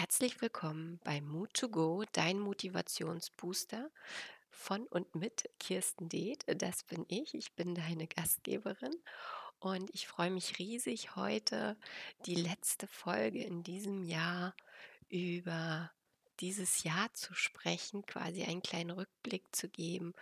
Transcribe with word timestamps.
Herzlich 0.00 0.40
willkommen 0.40 0.98
bei 1.04 1.20
Mood 1.20 1.52
to 1.52 1.68
Go, 1.68 2.04
dein 2.12 2.38
Motivationsbooster 2.38 3.90
von 4.48 4.86
und 4.86 5.14
mit 5.14 5.50
Kirsten 5.58 6.08
Deeth. 6.08 6.46
Das 6.56 6.84
bin 6.84 7.04
ich. 7.08 7.34
Ich 7.34 7.52
bin 7.52 7.74
deine 7.74 8.06
Gastgeberin 8.06 8.94
und 9.58 9.90
ich 9.92 10.08
freue 10.08 10.30
mich 10.30 10.58
riesig, 10.58 11.16
heute 11.16 11.76
die 12.24 12.34
letzte 12.34 12.86
Folge 12.86 13.44
in 13.44 13.62
diesem 13.62 14.02
Jahr 14.02 14.56
über 15.10 15.90
dieses 16.40 16.82
Jahr 16.82 17.12
zu 17.12 17.34
sprechen, 17.34 18.06
quasi 18.06 18.44
einen 18.44 18.62
kleinen 18.62 18.92
Rückblick 18.92 19.54
zu 19.54 19.68
geben 19.68 20.14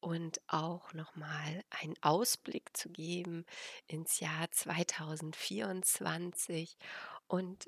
und 0.00 0.40
auch 0.46 0.94
nochmal 0.94 1.62
einen 1.68 1.96
Ausblick 2.00 2.74
zu 2.74 2.88
geben 2.88 3.44
ins 3.86 4.18
Jahr 4.18 4.50
2024 4.50 6.78
und 7.26 7.66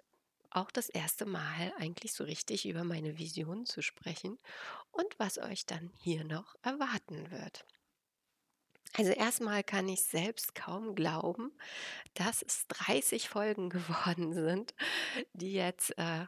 auch 0.50 0.70
das 0.70 0.88
erste 0.88 1.26
Mal 1.26 1.72
eigentlich 1.78 2.12
so 2.12 2.24
richtig 2.24 2.66
über 2.66 2.84
meine 2.84 3.18
Vision 3.18 3.66
zu 3.66 3.82
sprechen 3.82 4.38
und 4.90 5.18
was 5.18 5.38
euch 5.38 5.66
dann 5.66 5.90
hier 6.00 6.24
noch 6.24 6.56
erwarten 6.62 7.30
wird. 7.30 7.64
Also 8.94 9.12
erstmal 9.12 9.62
kann 9.62 9.88
ich 9.88 10.02
selbst 10.02 10.54
kaum 10.54 10.94
glauben, 10.94 11.52
dass 12.14 12.42
es 12.42 12.66
30 12.68 13.28
Folgen 13.28 13.68
geworden 13.70 14.32
sind, 14.32 14.74
die 15.32 15.52
jetzt 15.52 15.96
äh, 15.98 16.26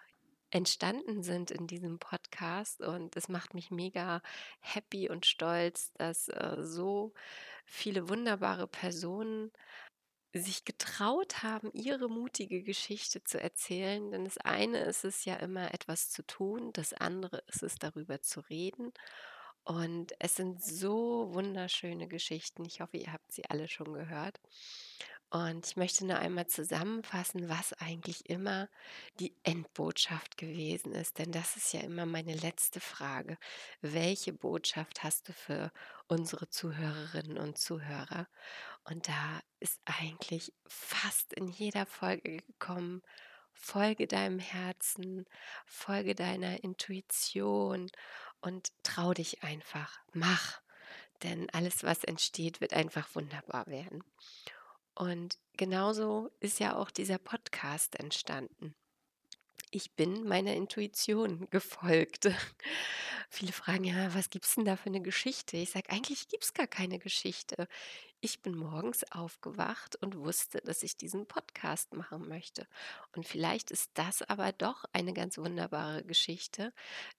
entstanden 0.51 1.23
sind 1.23 1.51
in 1.51 1.67
diesem 1.67 1.99
Podcast. 1.99 2.81
Und 2.81 3.17
es 3.17 3.29
macht 3.29 3.55
mich 3.55 3.71
mega 3.71 4.23
happy 4.61 5.09
und 5.09 5.27
stolz, 5.27 5.93
dass 5.95 6.29
äh, 6.29 6.57
so 6.61 7.15
viele 7.65 8.09
wunderbare 8.09 8.67
Personen 8.67 9.53
sich 10.35 10.65
getraut 10.65 11.43
haben, 11.43 11.71
ihre 11.73 12.09
mutige 12.09 12.63
Geschichte 12.63 13.25
zu 13.25 13.41
erzählen. 13.41 14.11
Denn 14.11 14.25
das 14.25 14.39
eine 14.39 14.79
ist 14.81 15.05
es 15.05 15.25
ja 15.25 15.37
immer 15.37 15.75
etwas 15.75 16.11
zu 16.11 16.25
tun, 16.27 16.73
das 16.73 16.93
andere 16.93 17.43
ist 17.49 17.63
es 17.63 17.77
darüber 17.77 18.21
zu 18.23 18.41
reden. 18.41 18.93
Und 19.65 20.13
es 20.19 20.37
sind 20.37 20.63
so 20.63 21.29
wunderschöne 21.33 22.09
Geschichten. 22.09 22.65
Ich 22.65 22.81
hoffe, 22.81 22.97
ihr 22.97 23.13
habt 23.13 23.33
sie 23.33 23.45
alle 23.47 23.69
schon 23.69 23.93
gehört. 23.93 24.41
Und 25.33 25.65
ich 25.65 25.77
möchte 25.77 26.05
nur 26.05 26.19
einmal 26.19 26.49
zusammenfassen, 26.49 27.49
was 27.49 27.73
eigentlich 27.75 28.29
immer 28.29 28.69
die 29.21 29.37
Endbotschaft 29.45 30.37
gewesen 30.37 30.93
ist. 30.93 31.19
Denn 31.19 31.31
das 31.31 31.57
ist 31.57 31.73
ja 31.73 31.81
immer 31.81 32.05
meine 32.05 32.35
letzte 32.35 32.81
Frage. 32.81 33.39
Welche 33.81 34.33
Botschaft 34.33 35.05
hast 35.05 35.29
du 35.29 35.33
für 35.33 35.71
unsere 36.09 36.49
Zuhörerinnen 36.49 37.39
und 37.39 37.59
Zuhörer? 37.59 38.27
Und 38.83 39.07
da 39.07 39.41
ist 39.61 39.81
eigentlich 39.85 40.53
fast 40.67 41.33
in 41.35 41.47
jeder 41.47 41.87
Folge 41.87 42.39
gekommen, 42.39 43.01
folge 43.53 44.09
deinem 44.09 44.41
Herzen, 44.41 45.27
folge 45.65 46.17
deiner 46.17 46.65
Intuition 46.65 47.89
und 48.41 48.73
trau 48.83 49.15
dich 49.15 49.45
einfach, 49.45 50.01
mach. 50.13 50.61
Denn 51.23 51.49
alles, 51.51 51.85
was 51.85 52.03
entsteht, 52.03 52.61
wird 52.61 52.73
einfach 52.75 53.15
wunderbar 53.15 53.69
werden. 53.69 54.03
Und 54.95 55.39
genauso 55.57 56.31
ist 56.41 56.61
ja 56.61 56.77
auch 56.77 56.91
dieser 56.91 57.19
Podcast 57.19 57.99
entstanden. 57.99 58.75
Ich 59.71 59.93
bin 59.93 60.27
meiner 60.27 60.55
Intuition 60.55 61.49
gefolgt. 61.51 62.29
Viele 63.33 63.53
fragen 63.53 63.85
ja, 63.85 64.13
was 64.13 64.29
gibt 64.29 64.45
es 64.45 64.57
denn 64.57 64.65
da 64.65 64.75
für 64.77 64.89
eine 64.89 65.01
Geschichte? 65.01 65.57
Ich 65.57 65.71
sage, 65.71 65.89
eigentlich 65.89 66.27
gibt 66.27 66.43
es 66.43 66.53
gar 66.53 66.67
keine 66.67 66.99
Geschichte. 66.99 67.69
Ich 68.21 68.43
bin 68.43 68.57
morgens 68.57 69.05
aufgewacht 69.13 69.95
und 70.03 70.19
wusste, 70.19 70.61
dass 70.65 70.83
ich 70.83 70.97
diesen 70.97 71.27
Podcast 71.27 71.95
machen 71.95 72.27
möchte. 72.27 72.67
Und 73.15 73.29
vielleicht 73.29 73.71
ist 73.71 73.93
das 73.95 74.23
aber 74.23 74.51
doch 74.51 74.85
eine 74.93 75.13
ganz 75.13 75.39
wunderbare 75.39 76.03
Geschichte, 76.03 76.73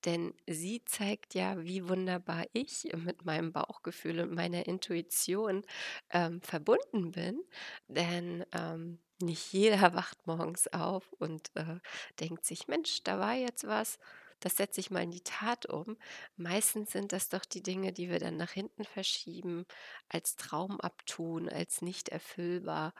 denn 0.03 0.33
sie 0.47 0.83
zeigt 0.83 1.33
ja, 1.33 1.63
wie 1.63 1.87
wunderbar 1.87 2.43
ich 2.51 2.89
mit 2.93 3.23
meinem 3.23 3.53
Bauchgefühl 3.53 4.19
und 4.19 4.33
meiner 4.33 4.65
Intuition 4.65 5.63
ähm, 6.09 6.41
verbunden 6.41 7.13
bin. 7.13 7.41
Denn 7.87 8.45
ähm, 8.51 8.99
nicht 9.21 9.53
jeder 9.53 9.93
wacht 9.93 10.27
morgens 10.27 10.67
auf 10.67 11.13
und 11.13 11.51
äh, 11.55 11.79
denkt 12.19 12.45
sich, 12.45 12.67
Mensch, 12.67 13.01
da 13.03 13.17
war 13.17 13.33
jetzt 13.33 13.65
was, 13.65 13.97
das 14.41 14.57
setze 14.57 14.79
ich 14.79 14.91
mal 14.91 15.03
in 15.03 15.11
die 15.11 15.23
Tat 15.23 15.67
um. 15.67 15.97
Meistens 16.35 16.91
sind 16.91 17.13
das 17.13 17.29
doch 17.29 17.45
die 17.45 17.63
Dinge, 17.63 17.93
die 17.93 18.09
wir 18.09 18.19
dann 18.19 18.37
nach 18.37 18.51
hinten 18.51 18.83
verschieben, 18.83 19.65
als 20.09 20.35
Traum 20.35 20.81
abtun, 20.81 21.47
als 21.47 21.81
nicht 21.81 22.09
erfüllbar. 22.09 22.93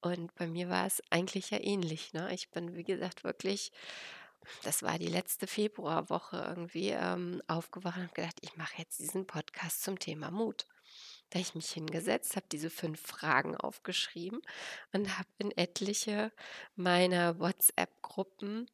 Und 0.00 0.34
bei 0.34 0.46
mir 0.46 0.68
war 0.68 0.86
es 0.86 1.02
eigentlich 1.10 1.50
ja 1.50 1.58
ähnlich. 1.60 2.12
Ne? 2.12 2.32
Ich 2.34 2.50
bin, 2.50 2.76
wie 2.76 2.84
gesagt, 2.84 3.24
wirklich, 3.24 3.72
das 4.62 4.82
war 4.82 4.98
die 4.98 5.08
letzte 5.08 5.46
Februarwoche 5.46 6.36
irgendwie 6.36 6.90
ähm, 6.90 7.42
aufgewacht 7.46 7.98
und 7.98 8.14
gedacht, 8.14 8.36
ich 8.42 8.56
mache 8.56 8.74
jetzt 8.76 9.00
diesen 9.00 9.26
Podcast 9.26 9.82
zum 9.82 9.98
Thema 9.98 10.30
Mut. 10.30 10.66
Da 11.30 11.38
ich 11.38 11.54
mich 11.54 11.70
hingesetzt, 11.70 12.36
habe 12.36 12.46
diese 12.52 12.70
fünf 12.70 13.00
Fragen 13.00 13.56
aufgeschrieben 13.56 14.42
und 14.92 15.18
habe 15.18 15.28
in 15.38 15.50
etliche 15.52 16.30
meiner 16.76 17.40
WhatsApp-Gruppen 17.40 18.68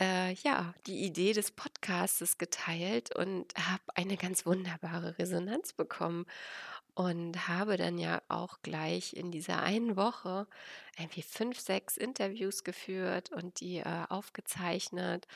äh, 0.00 0.32
ja, 0.34 0.74
die 0.86 1.04
Idee 1.04 1.32
des 1.32 1.50
Podcastes 1.50 2.38
geteilt 2.38 3.14
und 3.14 3.54
habe 3.56 3.82
eine 3.94 4.16
ganz 4.16 4.46
wunderbare 4.46 5.18
Resonanz 5.18 5.72
bekommen 5.72 6.26
und 6.94 7.48
habe 7.48 7.76
dann 7.76 7.98
ja 7.98 8.22
auch 8.28 8.58
gleich 8.62 9.14
in 9.14 9.30
dieser 9.30 9.62
einen 9.62 9.96
Woche 9.96 10.46
irgendwie 10.98 11.22
fünf, 11.22 11.58
sechs 11.58 11.96
Interviews 11.96 12.64
geführt 12.64 13.32
und 13.32 13.60
die 13.60 13.78
äh, 13.78 14.04
aufgezeichnet 14.08 15.26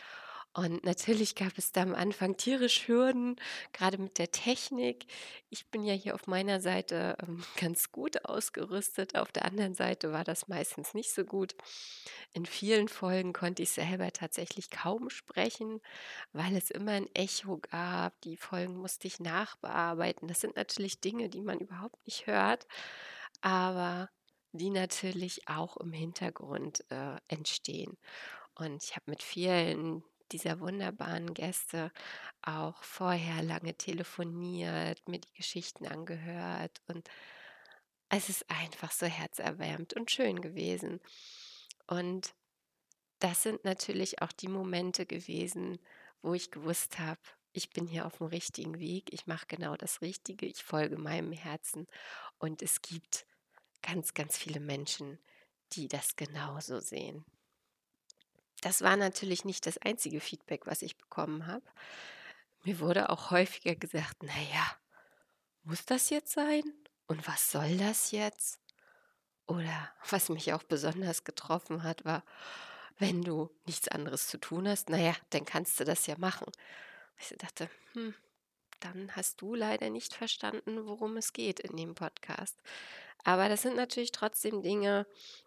und 0.57 0.85
natürlich 0.85 1.35
gab 1.35 1.59
es 1.59 1.73
da 1.73 1.83
am 1.83 1.95
Anfang 1.95 2.39
tierisch 2.39 2.89
Hürden, 2.89 3.37
gerade 3.75 3.99
mit 3.99 4.17
der 4.17 4.31
Technik. 4.31 5.05
Ich 5.51 5.71
bin 5.71 5.85
ja 5.85 5.93
hier 5.93 6.15
auf 6.15 6.27
meiner 6.27 6.63
Seite 6.63 7.19
ähm, 7.21 7.45
ganz 7.61 7.93
gut 7.93 8.25
ausgerüstet. 8.25 9.17
Auf 9.17 9.31
der 9.33 9.45
anderen 9.45 9.75
Seite 9.75 10.13
war 10.13 10.25
das 10.25 10.49
meistens 10.49 10.95
nicht 10.95 11.13
so 11.13 11.27
gut. 11.27 11.55
In 12.33 12.47
vielen 12.47 12.89
Folgen 12.89 13.35
konnte 13.35 13.65
ich 13.65 13.71
selber 13.71 14.11
tatsächlich 14.13 14.71
kaum 14.71 15.11
sprechen, 15.11 15.83
weil 16.33 16.57
es 16.57 16.71
immer 16.71 16.93
ein 16.93 17.15
Echo 17.15 17.59
gab. 17.59 18.19
Die 18.23 18.39
Folgen 18.39 18.79
musste 18.79 19.09
ich 19.09 19.21
nachbearbeiten. 19.21 20.27
Das 20.27 20.41
sind 20.41 20.57
natürlich 20.57 21.03
Dinge, 21.03 21.29
die 21.29 21.43
man 21.43 21.59
überhaupt 21.59 22.03
nicht 22.07 22.27
hört, 22.27 22.67
aber 23.43 24.09
die 24.53 24.71
natürlich 24.71 25.49
auch 25.49 25.77
im 25.77 25.93
Hintergrund 25.93 26.83
äh, 26.89 27.17
entstehen. 27.29 27.99
Und 28.55 28.83
ich 28.83 28.97
habe 28.97 29.11
mit 29.11 29.23
vielen 29.23 30.03
dieser 30.33 30.61
wunderbaren 30.61 31.35
Gäste 31.35 31.93
auch 32.43 32.83
vorher 32.83 33.43
lange 33.43 33.75
telefoniert, 33.75 35.07
mir 35.09 35.21
die 35.21 35.35
Geschichten 35.35 35.87
angehört 35.87 36.83
und 36.87 37.09
es 38.09 38.29
ist 38.29 38.49
einfach 38.49 38.93
so 38.93 39.07
herzerwärmend 39.07 39.95
und 39.95 40.11
schön 40.11 40.41
gewesen. 40.41 41.01
Und 41.87 42.35
das 43.19 43.43
sind 43.43 43.65
natürlich 43.65 44.23
auch 44.23 44.33
die 44.33 44.49
Momente 44.49 45.07
gewesen, 45.07 45.79
wo 46.23 46.35
ich 46.35 46.51
gewusst 46.51 46.99
habe, 46.99 47.21
ich 47.53 47.71
bin 47.71 47.87
hier 47.87 48.05
auf 48.05 48.19
dem 48.19 48.27
richtigen 48.27 48.79
Weg, 48.79 49.13
ich 49.13 49.27
mache 49.27 49.47
genau 49.47 49.77
das 49.77 50.03
Richtige, 50.03 50.47
ich 50.47 50.63
folge 50.63 50.99
meinem 50.99 51.33
Herzen 51.33 51.87
und 52.39 52.61
es 52.61 52.83
gibt 52.83 53.27
ganz, 53.83 54.13
ganz 54.13 54.37
viele 54.37 54.61
Menschen, 54.61 55.19
die 55.73 55.89
das 55.89 56.17
genauso 56.17 56.81
sehen. 56.81 57.25
Das 58.61 58.83
war 58.83 58.97
natürlich 58.97 59.45
nicht 59.45 59.67
das 59.67 59.79
einzige 59.79 60.21
Feedback, 60.21 60.67
was 60.67 60.83
ich 60.83 60.97
bekommen 60.97 61.47
habe. 61.47 61.65
Mir 62.65 62.81
wurde 62.81 63.11
auch 63.11 63.31
häufiger 63.31 63.75
gesagt, 63.75 64.23
naja, 64.23 64.77
muss 65.63 65.85
das 65.85 66.11
jetzt 66.11 66.33
sein? 66.33 66.63
Und 67.07 67.27
was 67.29 67.51
soll 67.51 67.77
das 67.77 68.11
jetzt? 68.11 68.61
Oder 69.47 69.93
was 70.11 70.29
mich 70.29 70.53
auch 70.53 70.63
besonders 70.65 71.25
getroffen 71.25 71.83
hat, 71.83 72.05
war, 72.05 72.25
wenn 72.99 73.23
du 73.23 73.51
nichts 73.67 73.89
anderes 73.89 74.27
zu 74.27 74.39
tun 74.39 74.67
hast, 74.69 74.91
naja, 74.91 75.15
dann 75.31 75.45
kannst 75.45 75.79
du 75.79 75.85
das 75.85 76.07
ja 76.07 76.17
machen. 76.19 76.51
Ich 77.19 77.35
dachte, 77.39 77.71
hm, 77.93 78.15
dann 78.81 79.15
hast 79.15 79.41
du 79.41 79.55
leider 79.55 79.91
nicht 79.91 80.15
verstanden, 80.15 80.87
worum 80.87 81.17
es 81.17 81.33
geht 81.33 81.61
in 81.61 81.77
dem 81.77 81.95
Podcast. 81.95 82.59
Aber 83.25 83.49
das 83.49 83.63
sind 83.63 83.77
natürlich 83.77 84.13
trotzdem 84.13 84.63
Dinge, 84.63 85.07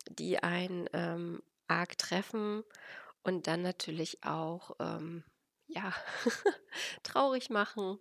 die 0.09 0.41
einen 0.41 0.89
ähm, 0.93 1.41
arg 1.69 1.97
treffen 1.97 2.63
und 3.23 3.47
dann 3.47 3.61
natürlich 3.61 4.23
auch, 4.23 4.75
ähm, 4.79 5.23
ja, 5.67 5.93
traurig 7.03 7.49
machen 7.49 7.99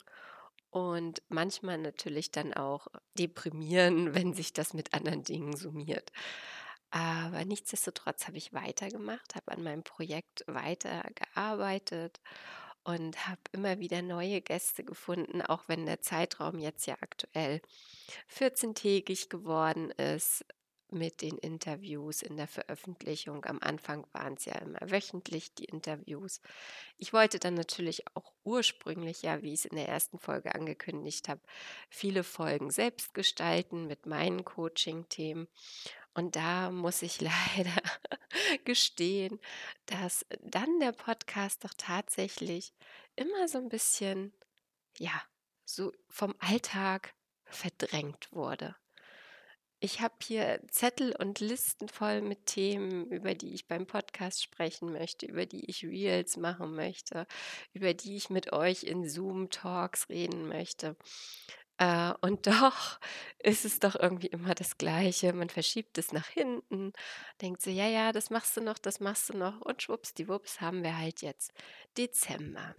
und 0.70 1.22
manchmal 1.28 1.78
natürlich 1.78 2.30
dann 2.30 2.54
auch 2.54 2.88
deprimieren, 3.18 4.14
wenn 4.14 4.34
sich 4.34 4.52
das 4.52 4.74
mit 4.74 4.94
anderen 4.94 5.22
Dingen 5.22 5.56
summiert. 5.56 6.12
Aber 6.90 7.44
nichtsdestotrotz 7.44 8.26
habe 8.26 8.38
ich 8.38 8.54
weitergemacht, 8.54 9.34
habe 9.34 9.52
an 9.52 9.62
meinem 9.62 9.82
Projekt 9.82 10.42
weitergearbeitet 10.46 12.18
und 12.82 13.28
habe 13.28 13.40
immer 13.52 13.78
wieder 13.78 14.00
neue 14.00 14.40
Gäste 14.40 14.84
gefunden, 14.84 15.42
auch 15.42 15.64
wenn 15.68 15.84
der 15.84 16.00
Zeitraum 16.00 16.58
jetzt 16.58 16.86
ja 16.86 16.96
aktuell 17.02 17.60
14-tägig 18.34 19.28
geworden 19.28 19.90
ist 19.90 20.46
mit 20.90 21.22
den 21.22 21.38
Interviews 21.38 22.22
in 22.22 22.36
der 22.36 22.48
Veröffentlichung. 22.48 23.44
Am 23.44 23.58
Anfang 23.60 24.06
waren 24.12 24.34
es 24.34 24.44
ja 24.44 24.54
immer 24.56 24.80
wöchentlich 24.80 25.54
die 25.54 25.64
Interviews. 25.64 26.40
Ich 26.96 27.12
wollte 27.12 27.38
dann 27.38 27.54
natürlich 27.54 28.04
auch 28.14 28.32
ursprünglich, 28.44 29.22
ja, 29.22 29.42
wie 29.42 29.52
ich 29.52 29.60
es 29.60 29.64
in 29.66 29.76
der 29.76 29.88
ersten 29.88 30.18
Folge 30.18 30.54
angekündigt 30.54 31.28
habe, 31.28 31.40
viele 31.90 32.24
Folgen 32.24 32.70
selbst 32.70 33.14
gestalten 33.14 33.86
mit 33.86 34.06
meinen 34.06 34.44
Coaching-Themen. 34.44 35.48
Und 36.14 36.36
da 36.36 36.70
muss 36.70 37.02
ich 37.02 37.20
leider 37.56 37.82
gestehen, 38.64 39.38
dass 39.86 40.26
dann 40.40 40.80
der 40.80 40.92
Podcast 40.92 41.64
doch 41.64 41.74
tatsächlich 41.76 42.72
immer 43.14 43.48
so 43.48 43.58
ein 43.58 43.68
bisschen, 43.68 44.32
ja, 44.96 45.22
so 45.64 45.92
vom 46.08 46.34
Alltag 46.38 47.14
verdrängt 47.44 48.32
wurde. 48.32 48.74
Ich 49.80 50.00
habe 50.00 50.14
hier 50.22 50.60
Zettel 50.70 51.14
und 51.14 51.38
Listen 51.38 51.88
voll 51.88 52.20
mit 52.20 52.46
Themen, 52.46 53.06
über 53.12 53.34
die 53.34 53.54
ich 53.54 53.68
beim 53.68 53.86
Podcast 53.86 54.42
sprechen 54.42 54.92
möchte, 54.92 55.26
über 55.26 55.46
die 55.46 55.66
ich 55.70 55.84
Reels 55.84 56.36
machen 56.36 56.74
möchte, 56.74 57.26
über 57.72 57.94
die 57.94 58.16
ich 58.16 58.28
mit 58.28 58.52
euch 58.52 58.82
in 58.82 59.08
Zoom-Talks 59.08 60.08
reden 60.08 60.48
möchte. 60.48 60.96
Äh, 61.76 62.12
und 62.22 62.46
doch 62.48 62.98
ist 63.38 63.64
es 63.64 63.78
doch 63.78 63.94
irgendwie 63.94 64.26
immer 64.26 64.56
das 64.56 64.78
Gleiche. 64.78 65.32
Man 65.32 65.48
verschiebt 65.48 65.96
es 65.96 66.12
nach 66.12 66.26
hinten, 66.26 66.92
denkt 67.40 67.62
so, 67.62 67.70
ja, 67.70 67.86
ja, 67.86 68.10
das 68.10 68.30
machst 68.30 68.56
du 68.56 68.60
noch, 68.60 68.78
das 68.78 68.98
machst 68.98 69.28
du 69.28 69.38
noch. 69.38 69.60
Und 69.60 69.80
schwuppsdiwupps 69.80 70.60
haben 70.60 70.82
wir 70.82 70.98
halt 70.98 71.22
jetzt 71.22 71.52
Dezember. 71.96 72.74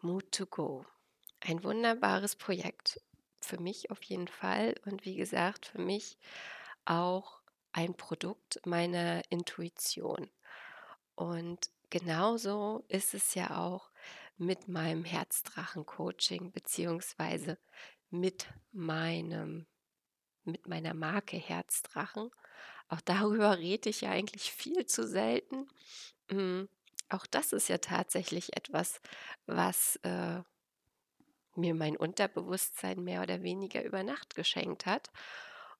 Mood 0.00 0.32
to 0.32 0.46
Go. 0.46 0.84
Ein 1.40 1.62
wunderbares 1.62 2.34
Projekt 2.34 3.00
für 3.46 3.60
mich 3.60 3.90
auf 3.90 4.02
jeden 4.02 4.28
Fall 4.28 4.74
und 4.84 5.04
wie 5.04 5.16
gesagt, 5.16 5.66
für 5.66 5.80
mich 5.80 6.18
auch 6.84 7.40
ein 7.72 7.94
Produkt 7.94 8.60
meiner 8.64 9.22
Intuition. 9.30 10.30
Und 11.14 11.70
genauso 11.90 12.84
ist 12.88 13.14
es 13.14 13.34
ja 13.34 13.58
auch 13.58 13.90
mit 14.36 14.68
meinem 14.68 15.04
Herzdrachen-Coaching 15.04 16.52
beziehungsweise 16.52 17.58
mit 18.10 18.48
meinem 18.72 19.66
mit 20.44 20.66
meiner 20.66 20.92
Marke 20.92 21.38
Herzdrachen. 21.38 22.30
Auch 22.88 23.00
darüber 23.00 23.58
rede 23.58 23.88
ich 23.88 24.02
ja 24.02 24.10
eigentlich 24.10 24.52
viel 24.52 24.84
zu 24.84 25.06
selten. 25.06 25.68
Mm, 26.30 26.64
auch 27.08 27.26
das 27.26 27.52
ist 27.52 27.68
ja 27.68 27.78
tatsächlich 27.78 28.56
etwas, 28.56 29.00
was 29.46 29.96
äh, 30.02 30.42
mir 31.56 31.74
mein 31.74 31.96
Unterbewusstsein 31.96 33.02
mehr 33.02 33.22
oder 33.22 33.42
weniger 33.42 33.84
über 33.84 34.02
Nacht 34.02 34.34
geschenkt 34.34 34.86
hat. 34.86 35.10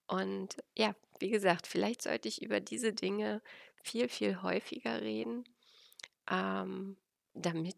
Und 0.06 0.56
ja, 0.76 0.94
wie 1.18 1.30
gesagt, 1.30 1.66
vielleicht 1.66 2.02
sollte 2.02 2.28
ich 2.28 2.42
über 2.42 2.60
diese 2.60 2.92
Dinge 2.92 3.42
viel, 3.82 4.08
viel 4.08 4.42
häufiger 4.42 5.00
reden, 5.00 5.44
ähm, 6.30 6.96
damit 7.34 7.76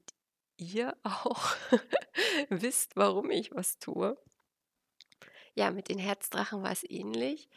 ihr 0.57 0.97
auch 1.03 1.55
wisst, 2.49 2.97
warum 2.97 3.31
ich 3.31 3.55
was 3.55 3.79
tue. 3.79 4.17
Ja, 5.55 5.71
mit 5.71 5.89
den 5.89 5.99
Herzdrachen 5.99 6.63
war 6.63 6.73
es 6.73 6.85
ähnlich. 6.89 7.49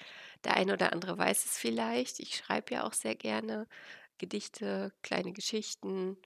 Der 0.45 0.55
eine 0.55 0.73
oder 0.73 0.93
andere 0.93 1.17
weiß 1.17 1.45
es 1.45 1.57
vielleicht. 1.57 2.19
Ich 2.19 2.37
schreibe 2.37 2.73
ja 2.73 2.85
auch 2.85 2.93
sehr 2.93 3.15
gerne 3.15 3.67
Gedichte, 4.17 4.93
kleine 5.01 5.33
Geschichten. 5.33 6.17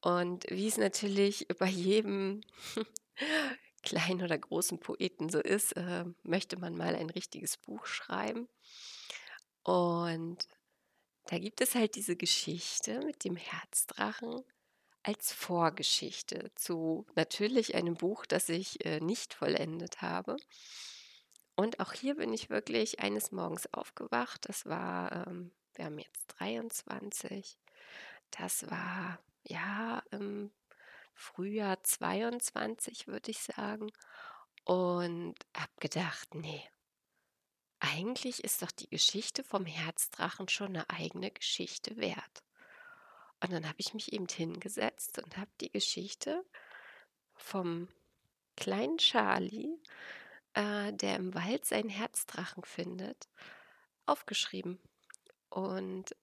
Und 0.00 0.46
wie 0.48 0.66
es 0.66 0.78
natürlich 0.78 1.46
bei 1.58 1.66
jedem 1.66 2.40
kleinen 3.82 4.22
oder 4.22 4.38
großen 4.38 4.78
Poeten 4.78 5.28
so 5.28 5.40
ist, 5.40 5.72
äh, 5.72 6.04
möchte 6.22 6.58
man 6.58 6.76
mal 6.76 6.94
ein 6.94 7.10
richtiges 7.10 7.56
Buch 7.56 7.86
schreiben. 7.86 8.48
Und 9.62 10.46
da 11.26 11.38
gibt 11.38 11.60
es 11.60 11.74
halt 11.74 11.94
diese 11.94 12.16
Geschichte 12.16 13.00
mit 13.00 13.24
dem 13.24 13.36
Herzdrachen 13.36 14.42
als 15.02 15.32
Vorgeschichte 15.32 16.50
zu 16.54 17.06
natürlich 17.14 17.74
einem 17.74 17.94
Buch, 17.94 18.26
das 18.26 18.48
ich 18.48 18.84
äh, 18.84 19.00
nicht 19.00 19.34
vollendet 19.34 20.02
habe. 20.02 20.36
Und 21.56 21.80
auch 21.80 21.92
hier 21.92 22.16
bin 22.16 22.32
ich 22.32 22.50
wirklich 22.50 23.00
eines 23.00 23.32
Morgens 23.32 23.72
aufgewacht. 23.72 24.48
Das 24.48 24.66
war, 24.66 25.26
ähm, 25.26 25.52
wir 25.74 25.86
haben 25.86 25.98
jetzt 25.98 26.26
23. 26.38 27.58
Das 28.30 28.70
war 28.70 29.18
ja 29.44 30.02
im 30.10 30.50
Frühjahr 31.20 31.82
22, 31.82 33.06
würde 33.06 33.30
ich 33.30 33.40
sagen. 33.40 33.90
Und 34.64 35.34
habe 35.56 35.72
gedacht, 35.80 36.34
nee, 36.34 36.62
eigentlich 37.78 38.44
ist 38.44 38.62
doch 38.62 38.70
die 38.70 38.88
Geschichte 38.88 39.42
vom 39.44 39.64
Herzdrachen 39.66 40.48
schon 40.48 40.68
eine 40.68 40.88
eigene 40.90 41.30
Geschichte 41.30 41.96
wert. 41.96 42.44
Und 43.42 43.52
dann 43.52 43.66
habe 43.66 43.76
ich 43.78 43.94
mich 43.94 44.12
eben 44.12 44.26
hingesetzt 44.28 45.18
und 45.22 45.36
habe 45.36 45.50
die 45.60 45.70
Geschichte 45.70 46.44
vom 47.34 47.88
kleinen 48.56 48.98
Charlie, 48.98 49.78
äh, 50.54 50.92
der 50.92 51.16
im 51.16 51.34
Wald 51.34 51.64
seinen 51.64 51.88
Herzdrachen 51.88 52.64
findet, 52.64 53.28
aufgeschrieben. 54.04 54.78
Und 55.48 56.14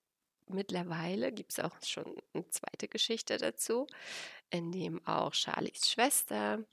mittlerweile 0.46 1.32
gibt 1.32 1.52
es 1.52 1.58
auch 1.58 1.76
schon 1.82 2.16
eine 2.32 2.48
zweite 2.48 2.88
Geschichte 2.88 3.36
dazu, 3.36 3.86
in 4.50 4.72
dem 4.72 5.04
auch 5.06 5.34
Charlies 5.34 5.90
Schwester, 5.90 6.64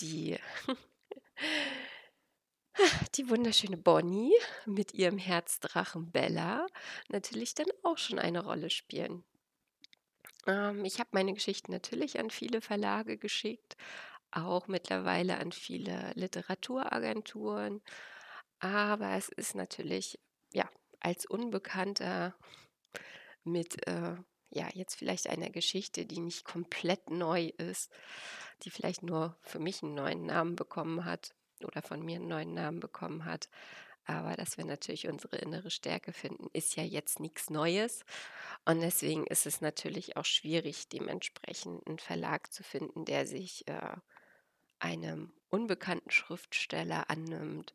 die, 0.00 0.38
die 3.14 3.28
wunderschöne 3.28 3.76
Bonnie 3.76 4.34
mit 4.66 4.94
ihrem 4.94 5.18
Herzdrachen 5.18 6.10
Bella 6.10 6.66
natürlich 7.08 7.54
dann 7.54 7.68
auch 7.82 7.98
schon 7.98 8.18
eine 8.18 8.44
Rolle 8.44 8.70
spielen. 8.70 9.24
Ähm, 10.46 10.84
ich 10.84 10.98
habe 10.98 11.10
meine 11.12 11.32
Geschichten 11.32 11.72
natürlich 11.72 12.18
an 12.18 12.30
viele 12.30 12.60
Verlage 12.60 13.18
geschickt, 13.18 13.76
auch 14.30 14.66
mittlerweile 14.66 15.38
an 15.38 15.52
viele 15.52 16.12
Literaturagenturen. 16.14 17.82
Aber 18.58 19.12
es 19.12 19.28
ist 19.28 19.54
natürlich, 19.54 20.18
ja, 20.52 20.68
als 21.00 21.26
Unbekannter 21.26 22.34
mit, 23.44 23.86
äh, 23.86 24.16
ja, 24.54 24.68
jetzt 24.72 24.94
vielleicht 24.94 25.28
einer 25.28 25.50
Geschichte, 25.50 26.06
die 26.06 26.20
nicht 26.20 26.44
komplett 26.44 27.10
neu 27.10 27.50
ist, 27.58 27.90
die 28.62 28.70
vielleicht 28.70 29.02
nur 29.02 29.36
für 29.42 29.58
mich 29.58 29.82
einen 29.82 29.94
neuen 29.94 30.26
Namen 30.26 30.56
bekommen 30.56 31.04
hat 31.04 31.34
oder 31.62 31.82
von 31.82 32.02
mir 32.02 32.16
einen 32.16 32.28
neuen 32.28 32.54
Namen 32.54 32.80
bekommen 32.80 33.24
hat. 33.24 33.48
Aber 34.06 34.36
dass 34.36 34.58
wir 34.58 34.64
natürlich 34.64 35.08
unsere 35.08 35.36
innere 35.36 35.70
Stärke 35.70 36.12
finden, 36.12 36.48
ist 36.52 36.76
ja 36.76 36.82
jetzt 36.82 37.20
nichts 37.20 37.48
Neues. 37.48 38.04
Und 38.64 38.80
deswegen 38.80 39.26
ist 39.26 39.46
es 39.46 39.60
natürlich 39.60 40.16
auch 40.16 40.26
schwierig, 40.26 40.88
dementsprechend 40.88 41.86
einen 41.86 41.98
Verlag 41.98 42.52
zu 42.52 42.62
finden, 42.62 43.06
der 43.06 43.26
sich 43.26 43.66
äh, 43.66 43.96
einem 44.78 45.32
unbekannten 45.54 46.10
Schriftsteller 46.10 47.08
annimmt 47.08 47.74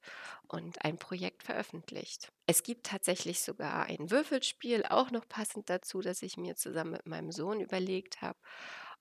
und 0.50 0.84
ein 0.84 0.98
Projekt 0.98 1.44
veröffentlicht. 1.44 2.30
Es 2.46 2.62
gibt 2.62 2.88
tatsächlich 2.88 3.40
sogar 3.40 3.86
ein 3.86 4.12
Würfelspiel, 4.12 4.84
auch 4.86 5.12
noch 5.12 5.28
passend 5.30 5.70
dazu, 5.70 6.02
das 6.02 6.22
ich 6.22 6.36
mir 6.36 6.58
zusammen 6.58 6.92
mit 6.92 7.08
meinem 7.08 7.32
Sohn 7.32 7.62
überlegt 7.62 8.22
habe. 8.22 8.38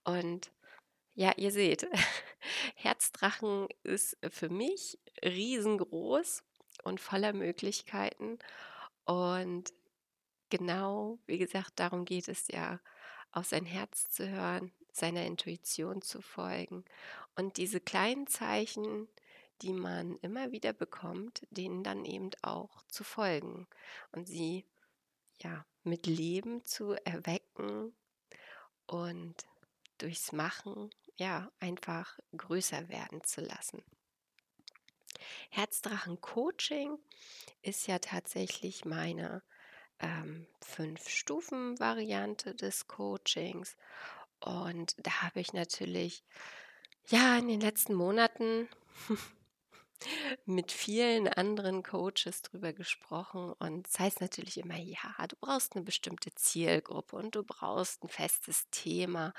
Und 0.05 0.53
ja, 1.15 1.33
ihr 1.37 1.51
seht, 1.51 1.89
Herzdrachen 2.77 3.67
ist 3.83 4.17
für 4.31 4.49
mich 4.49 5.01
riesengroß 5.25 6.45
und 6.85 7.01
voller 7.01 7.33
Möglichkeiten. 7.33 8.39
Und 9.05 9.73
genau, 10.51 11.19
wie 11.27 11.39
gesagt, 11.39 11.73
darum 11.81 12.05
geht 12.05 12.29
es 12.29 12.47
ja, 12.47 12.79
auf 13.33 13.47
sein 13.47 13.65
Herz 13.65 14.09
zu 14.11 14.29
hören, 14.29 14.71
seiner 14.93 15.27
Intuition 15.27 16.01
zu 16.01 16.23
folgen 16.23 16.85
und 17.39 17.57
diese 17.57 17.81
kleinen 17.81 18.27
Zeichen, 18.27 19.09
die 19.63 19.73
man 19.73 20.17
immer 20.19 20.51
wieder 20.51 20.73
bekommt, 20.73 21.47
denen 21.51 21.85
dann 21.85 22.05
eben 22.05 22.31
auch 22.43 22.83
zu 22.89 23.05
folgen 23.05 23.69
und 24.11 24.27
sie 24.27 24.67
ja 25.39 25.65
mit 25.85 26.07
Leben 26.07 26.65
zu 26.65 26.95
erwecken 27.05 27.95
und 28.87 29.37
durchs 29.99 30.33
Machen 30.33 30.91
ja 31.17 31.49
einfach 31.61 32.19
größer 32.37 32.89
werden 32.89 33.23
zu 33.23 33.41
lassen. 33.41 33.85
Herzdrachen 35.51 36.21
Coaching 36.21 36.99
ist 37.63 37.87
ja 37.87 38.01
tatsächlich 38.01 38.85
meine 38.85 39.45
ähm, 40.01 40.49
Fünf-Stufen-Variante 40.61 42.57
des 42.57 42.89
Coachings. 42.89 43.77
Und 44.41 44.95
da 44.99 45.23
habe 45.23 45.41
ich 45.41 45.53
natürlich 45.53 46.25
ja 47.11 47.39
in 47.39 47.49
den 47.49 47.61
letzten 47.61 47.95
Monaten 47.95 48.69
mit 50.47 50.71
vielen 50.73 51.29
anderen 51.29 51.83
Coaches 51.83 52.43
drüber 52.43 52.73
gesprochen 52.73 53.53
und 53.59 53.89
es 53.89 53.99
heißt 53.99 54.21
natürlich 54.21 54.59
immer, 54.59 54.77
ja, 54.77 55.27
du 55.27 55.37
brauchst 55.41 55.75
eine 55.75 55.85
bestimmte 55.85 56.33
Zielgruppe 56.35 57.17
und 57.17 57.35
du 57.35 57.43
brauchst 57.43 58.05
ein 58.05 58.09
festes 58.09 58.69
Thema, 58.71 59.33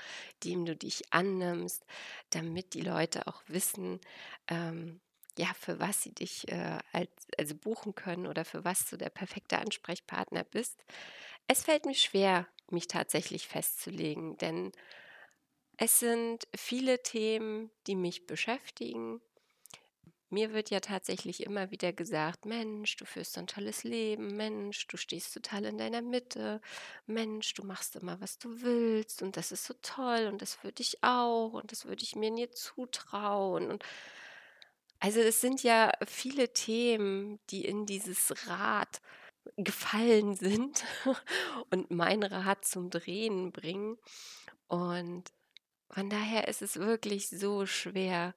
dem 0.44 0.66
du 0.66 0.76
dich 0.76 1.12
annimmst, 1.12 1.84
damit 2.30 2.74
die 2.74 2.82
Leute 2.82 3.26
auch 3.26 3.42
wissen, 3.46 4.00
ähm, 4.48 5.00
ja, 5.38 5.48
für 5.58 5.78
was 5.78 6.02
sie 6.02 6.12
dich 6.14 6.48
äh, 6.48 6.78
als, 6.92 7.10
also 7.38 7.54
buchen 7.54 7.94
können 7.94 8.26
oder 8.26 8.44
für 8.44 8.64
was 8.64 8.84
du 8.90 8.96
der 8.98 9.10
perfekte 9.10 9.58
Ansprechpartner 9.58 10.44
bist. 10.44 10.84
Es 11.46 11.62
fällt 11.64 11.86
mir 11.86 11.94
schwer, 11.94 12.46
mich 12.70 12.88
tatsächlich 12.88 13.48
festzulegen, 13.48 14.36
denn 14.38 14.72
es 15.82 15.98
sind 15.98 16.46
viele 16.54 17.02
Themen, 17.02 17.70
die 17.86 17.96
mich 17.96 18.26
beschäftigen. 18.26 19.22
Mir 20.28 20.52
wird 20.52 20.68
ja 20.68 20.80
tatsächlich 20.80 21.42
immer 21.42 21.70
wieder 21.70 21.94
gesagt, 21.94 22.44
Mensch, 22.44 22.96
du 22.96 23.06
führst 23.06 23.38
ein 23.38 23.46
tolles 23.46 23.82
Leben, 23.82 24.36
Mensch, 24.36 24.86
du 24.88 24.98
stehst 24.98 25.32
total 25.32 25.64
in 25.64 25.78
deiner 25.78 26.02
Mitte, 26.02 26.60
Mensch, 27.06 27.54
du 27.54 27.64
machst 27.64 27.96
immer, 27.96 28.20
was 28.20 28.38
du 28.38 28.60
willst 28.60 29.22
und 29.22 29.38
das 29.38 29.52
ist 29.52 29.64
so 29.64 29.74
toll 29.80 30.28
und 30.30 30.42
das 30.42 30.62
würde 30.62 30.82
ich 30.82 31.02
auch 31.02 31.54
und 31.54 31.72
das 31.72 31.86
würde 31.86 32.02
ich 32.02 32.14
mir 32.14 32.30
nie 32.30 32.50
zutrauen. 32.50 33.70
Und 33.70 33.82
also 34.98 35.20
es 35.20 35.40
sind 35.40 35.62
ja 35.62 35.92
viele 36.06 36.52
Themen, 36.52 37.40
die 37.48 37.64
in 37.64 37.86
dieses 37.86 38.34
Rad 38.48 39.00
gefallen 39.56 40.34
sind 40.36 40.84
und 41.70 41.90
mein 41.90 42.22
Rad 42.22 42.66
zum 42.66 42.90
Drehen 42.90 43.50
bringen. 43.50 43.96
Und 44.68 45.32
von 45.90 46.08
daher 46.08 46.46
ist 46.48 46.62
es 46.62 46.76
wirklich 46.76 47.28
so 47.28 47.66
schwer, 47.66 48.34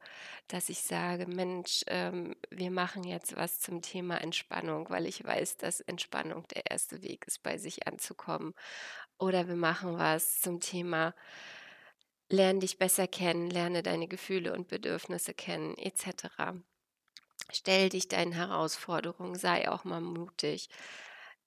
dass 0.47 0.69
ich 0.69 0.81
sage, 0.81 1.27
Mensch, 1.27 1.83
ähm, 1.87 2.35
wir 2.49 2.71
machen 2.71 3.03
jetzt 3.03 3.35
was 3.35 3.59
zum 3.59 3.81
Thema 3.81 4.19
Entspannung, 4.21 4.89
weil 4.89 5.05
ich 5.05 5.23
weiß, 5.23 5.57
dass 5.57 5.79
Entspannung 5.79 6.47
der 6.47 6.71
erste 6.71 7.03
Weg 7.03 7.25
ist, 7.27 7.43
bei 7.43 7.57
sich 7.57 7.87
anzukommen. 7.87 8.55
Oder 9.19 9.47
wir 9.47 9.55
machen 9.55 9.97
was 9.97 10.41
zum 10.41 10.59
Thema 10.59 11.13
Lerne 12.29 12.59
dich 12.59 12.79
besser 12.79 13.07
kennen, 13.07 13.51
lerne 13.51 13.83
deine 13.83 14.07
Gefühle 14.07 14.53
und 14.53 14.67
Bedürfnisse 14.67 15.35
kennen, 15.35 15.77
etc. 15.77 16.55
Stell 17.51 17.89
dich 17.89 18.07
deinen 18.07 18.31
Herausforderungen, 18.31 19.35
sei 19.35 19.69
auch 19.69 19.83
mal 19.83 20.01
mutig. 20.01 20.69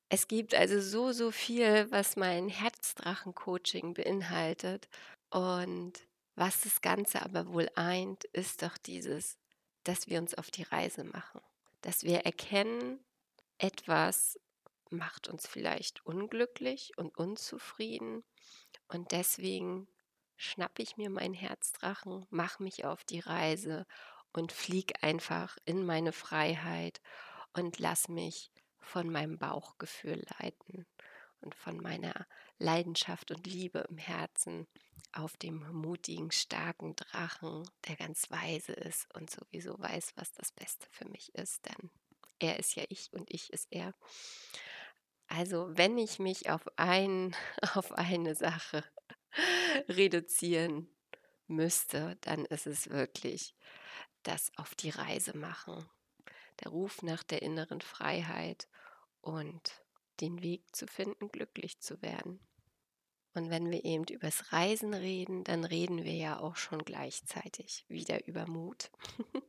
Es 0.08 0.28
gibt 0.28 0.54
also 0.54 0.80
so, 0.80 1.10
so 1.10 1.32
viel, 1.32 1.90
was 1.90 2.14
mein 2.14 2.48
Herzdrachen-Coaching 2.48 3.94
beinhaltet. 3.94 4.88
Und 5.30 5.94
was 6.34 6.60
das 6.60 6.80
Ganze 6.80 7.22
aber 7.22 7.46
wohl 7.48 7.68
eint, 7.74 8.24
ist 8.26 8.62
doch 8.62 8.76
dieses, 8.78 9.38
dass 9.84 10.08
wir 10.08 10.18
uns 10.18 10.34
auf 10.34 10.50
die 10.50 10.64
Reise 10.64 11.04
machen. 11.04 11.40
Dass 11.80 12.02
wir 12.02 12.20
erkennen, 12.20 13.04
etwas 13.58 14.38
macht 14.90 15.28
uns 15.28 15.46
vielleicht 15.46 16.04
unglücklich 16.04 16.92
und 16.96 17.16
unzufrieden. 17.16 18.24
Und 18.88 19.12
deswegen 19.12 19.88
schnappe 20.36 20.82
ich 20.82 20.96
mir 20.96 21.10
meinen 21.10 21.34
Herzdrachen, 21.34 22.26
mache 22.30 22.62
mich 22.62 22.84
auf 22.84 23.04
die 23.04 23.20
Reise 23.20 23.86
und 24.32 24.52
fliege 24.52 25.02
einfach 25.02 25.56
in 25.64 25.84
meine 25.84 26.12
Freiheit 26.12 27.00
und 27.54 27.78
lass 27.78 28.08
mich 28.08 28.50
von 28.78 29.10
meinem 29.10 29.38
Bauchgefühl 29.38 30.22
leiten 30.38 30.86
und 31.40 31.54
von 31.54 31.78
meiner 31.78 32.26
Leidenschaft 32.58 33.30
und 33.30 33.46
Liebe 33.46 33.86
im 33.88 33.98
Herzen 33.98 34.66
auf 35.12 35.36
dem 35.36 35.66
mutigen, 35.72 36.30
starken 36.30 36.94
Drachen, 36.96 37.68
der 37.88 37.96
ganz 37.96 38.30
weise 38.30 38.72
ist 38.72 39.12
und 39.14 39.30
sowieso 39.30 39.78
weiß, 39.78 40.12
was 40.16 40.32
das 40.32 40.52
Beste 40.52 40.86
für 40.90 41.06
mich 41.08 41.34
ist, 41.34 41.66
denn 41.66 41.90
er 42.38 42.58
ist 42.58 42.74
ja 42.74 42.84
ich 42.88 43.12
und 43.12 43.32
ich 43.32 43.52
ist 43.52 43.68
er. 43.70 43.94
Also, 45.28 45.68
wenn 45.76 45.98
ich 45.98 46.18
mich 46.18 46.50
auf, 46.50 46.66
ein, 46.76 47.34
auf 47.74 47.92
eine 47.92 48.34
Sache 48.34 48.84
reduzieren 49.88 50.88
müsste, 51.46 52.16
dann 52.20 52.44
ist 52.44 52.66
es 52.66 52.90
wirklich 52.90 53.54
das 54.22 54.50
auf 54.56 54.74
die 54.74 54.90
Reise 54.90 55.36
machen. 55.36 55.88
Der 56.60 56.70
Ruf 56.70 57.02
nach 57.02 57.22
der 57.22 57.42
inneren 57.42 57.80
Freiheit 57.80 58.68
und 59.20 59.85
den 60.20 60.42
Weg 60.42 60.74
zu 60.74 60.86
finden, 60.86 61.30
glücklich 61.30 61.80
zu 61.80 62.00
werden. 62.02 62.40
Und 63.34 63.50
wenn 63.50 63.70
wir 63.70 63.84
eben 63.84 64.04
übers 64.04 64.52
Reisen 64.52 64.94
reden, 64.94 65.44
dann 65.44 65.64
reden 65.64 66.04
wir 66.04 66.14
ja 66.14 66.40
auch 66.40 66.56
schon 66.56 66.84
gleichzeitig 66.84 67.84
wieder 67.88 68.26
über 68.26 68.46
Mut. 68.46 68.90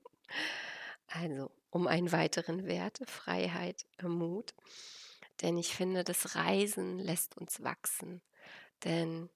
also 1.07 1.51
um 1.69 1.87
einen 1.87 2.11
weiteren 2.11 2.65
Wert, 2.65 2.99
Freiheit, 3.05 3.85
Mut. 4.01 4.53
Denn 5.41 5.57
ich 5.57 5.73
finde, 5.73 6.03
das 6.03 6.35
Reisen 6.35 6.99
lässt 6.99 7.37
uns 7.37 7.63
wachsen. 7.63 8.21
Denn 8.83 9.29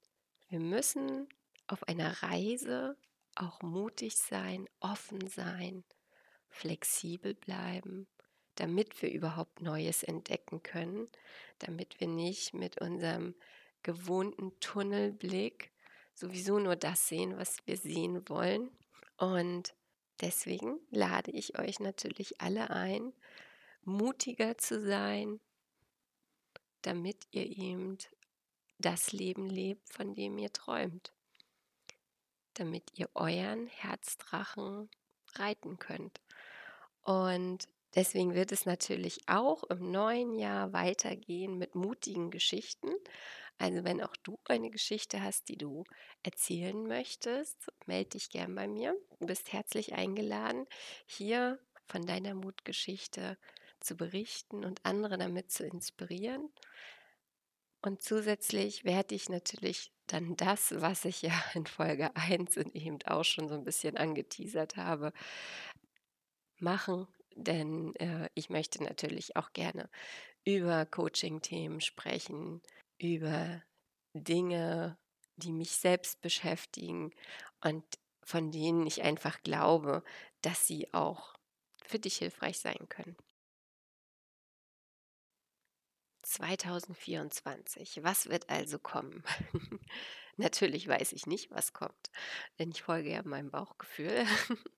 wir 0.49 0.59
müssen 0.59 1.29
auf 1.67 1.87
einer 1.87 2.21
Reise 2.21 2.97
auch 3.35 3.61
mutig 3.61 4.17
sein, 4.17 4.67
offen 4.81 5.29
sein, 5.29 5.85
flexibel 6.49 7.33
bleiben, 7.33 8.07
damit 8.55 9.01
wir 9.01 9.11
überhaupt 9.11 9.61
Neues 9.61 10.03
entdecken 10.03 10.63
können, 10.63 11.07
damit 11.59 11.99
wir 11.99 12.07
nicht 12.07 12.53
mit 12.53 12.81
unserem 12.81 13.35
gewohnten 13.83 14.59
Tunnelblick 14.59 15.71
sowieso 16.13 16.59
nur 16.59 16.75
das 16.75 17.07
sehen, 17.07 17.37
was 17.37 17.57
wir 17.65 17.77
sehen 17.77 18.27
wollen. 18.29 18.69
Und 19.17 19.73
deswegen 20.19 20.79
lade 20.89 21.31
ich 21.31 21.57
euch 21.57 21.79
natürlich 21.79 22.41
alle 22.41 22.69
ein, 22.69 23.13
mutiger 23.83 24.57
zu 24.57 24.79
sein, 24.79 25.39
damit 26.81 27.27
ihr 27.31 27.45
eben 27.45 27.97
das 28.77 29.11
Leben 29.11 29.47
lebt, 29.47 29.91
von 29.93 30.13
dem 30.13 30.37
ihr 30.37 30.51
träumt. 30.51 31.13
Damit 32.55 32.91
ihr 32.95 33.09
euren 33.13 33.67
Herzdrachen 33.67 34.89
reiten 35.35 35.79
könnt. 35.79 36.19
Und 37.03 37.67
deswegen 37.95 38.33
wird 38.33 38.51
es 38.51 38.65
natürlich 38.65 39.21
auch 39.27 39.63
im 39.63 39.91
neuen 39.91 40.35
Jahr 40.35 40.73
weitergehen 40.73 41.57
mit 41.57 41.75
mutigen 41.75 42.31
Geschichten. 42.31 42.89
Also 43.57 43.83
wenn 43.83 44.01
auch 44.01 44.15
du 44.23 44.39
eine 44.45 44.71
Geschichte 44.71 45.21
hast, 45.21 45.47
die 45.49 45.57
du 45.57 45.83
erzählen 46.23 46.87
möchtest, 46.87 47.71
melde 47.85 48.11
dich 48.11 48.29
gern 48.29 48.55
bei 48.55 48.67
mir. 48.67 48.95
Du 49.19 49.27
bist 49.27 49.53
herzlich 49.53 49.93
eingeladen, 49.93 50.65
hier 51.05 51.59
von 51.87 52.05
deiner 52.05 52.33
Mutgeschichte 52.33 53.37
zu 53.79 53.95
berichten 53.95 54.65
und 54.65 54.83
andere 54.85 55.17
damit 55.17 55.51
zu 55.51 55.65
inspirieren. 55.65 56.49
Und 57.81 58.01
zusätzlich 58.01 58.83
werde 58.83 59.15
ich 59.15 59.29
natürlich 59.29 59.91
dann 60.07 60.35
das, 60.35 60.79
was 60.81 61.05
ich 61.05 61.21
ja 61.21 61.33
in 61.53 61.65
Folge 61.65 62.15
1 62.15 62.57
und 62.57 62.75
eben 62.75 62.99
auch 63.05 63.23
schon 63.23 63.49
so 63.49 63.55
ein 63.55 63.63
bisschen 63.63 63.97
angeteasert 63.97 64.77
habe, 64.77 65.13
machen. 66.59 67.07
Denn 67.35 67.95
äh, 67.95 68.29
ich 68.35 68.49
möchte 68.49 68.83
natürlich 68.83 69.35
auch 69.35 69.53
gerne 69.53 69.89
über 70.45 70.85
Coaching-Themen 70.85 71.81
sprechen, 71.81 72.61
über 72.99 73.63
Dinge, 74.13 74.97
die 75.37 75.53
mich 75.53 75.71
selbst 75.71 76.21
beschäftigen 76.21 77.11
und 77.63 77.83
von 78.23 78.51
denen 78.51 78.85
ich 78.87 79.01
einfach 79.03 79.41
glaube, 79.43 80.03
dass 80.41 80.67
sie 80.67 80.93
auch 80.93 81.35
für 81.83 81.99
dich 81.99 82.17
hilfreich 82.17 82.59
sein 82.59 82.87
können. 82.89 83.17
2024. 86.23 88.03
Was 88.03 88.29
wird 88.29 88.49
also 88.49 88.79
kommen? 88.79 89.23
Natürlich 90.37 90.87
weiß 90.87 91.11
ich 91.13 91.25
nicht, 91.27 91.51
was 91.51 91.73
kommt, 91.73 92.11
denn 92.59 92.71
ich 92.71 92.83
folge 92.83 93.11
ja 93.11 93.21
meinem 93.23 93.51
Bauchgefühl. 93.51 94.25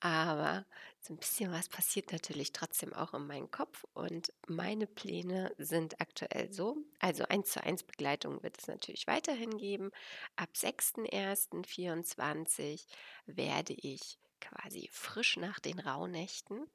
Aber 0.00 0.66
so 1.04 1.12
ein 1.12 1.18
bisschen 1.18 1.52
was 1.52 1.68
passiert 1.68 2.12
natürlich 2.12 2.52
trotzdem 2.52 2.94
auch 2.94 3.12
in 3.12 3.26
meinem 3.26 3.50
Kopf 3.50 3.84
und 3.92 4.32
meine 4.46 4.86
Pläne 4.86 5.52
sind 5.58 6.00
aktuell 6.00 6.50
so. 6.50 6.78
Also 6.98 7.24
1 7.24 7.50
zu 7.50 7.62
1 7.62 7.82
Begleitung 7.82 8.42
wird 8.42 8.56
es 8.58 8.68
natürlich 8.68 9.06
weiterhin 9.06 9.58
geben. 9.58 9.90
Ab 10.36 10.48
6.1.24 10.54 12.86
werde 13.26 13.74
ich 13.74 14.18
quasi 14.40 14.88
frisch 14.92 15.36
nach 15.36 15.60
den 15.60 15.78
Rauhnächten 15.78 16.70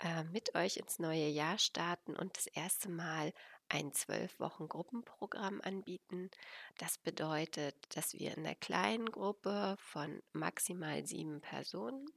äh, 0.00 0.24
mit 0.24 0.54
euch 0.54 0.76
ins 0.76 0.98
neue 0.98 1.28
Jahr 1.28 1.58
starten 1.58 2.14
und 2.14 2.36
das 2.36 2.48
erste 2.48 2.90
Mal 2.90 3.32
ein 3.70 3.94
zwölf 3.94 4.38
Wochen 4.40 4.68
Gruppenprogramm 4.68 5.62
anbieten. 5.62 6.30
Das 6.76 6.98
bedeutet, 6.98 7.74
dass 7.96 8.12
wir 8.12 8.36
in 8.36 8.44
der 8.44 8.56
kleinen 8.56 9.10
Gruppe 9.10 9.76
von 9.78 10.22
maximal 10.34 11.06
sieben 11.06 11.40
Personen 11.40 12.10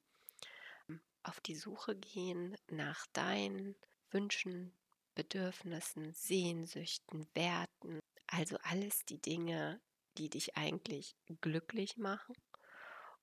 auf 1.28 1.40
die 1.42 1.56
Suche 1.56 1.96
gehen 1.96 2.56
nach 2.70 3.06
deinen 3.14 3.76
Wünschen, 4.12 4.74
Bedürfnissen, 5.16 6.14
Sehnsüchten, 6.14 7.28
Werten, 7.34 8.00
also 8.28 8.58
alles 8.64 9.06
die 9.06 9.22
Dinge, 9.22 9.82
die 10.18 10.30
dich 10.30 10.58
eigentlich 10.58 11.16
glücklich 11.42 11.98
machen 11.98 12.36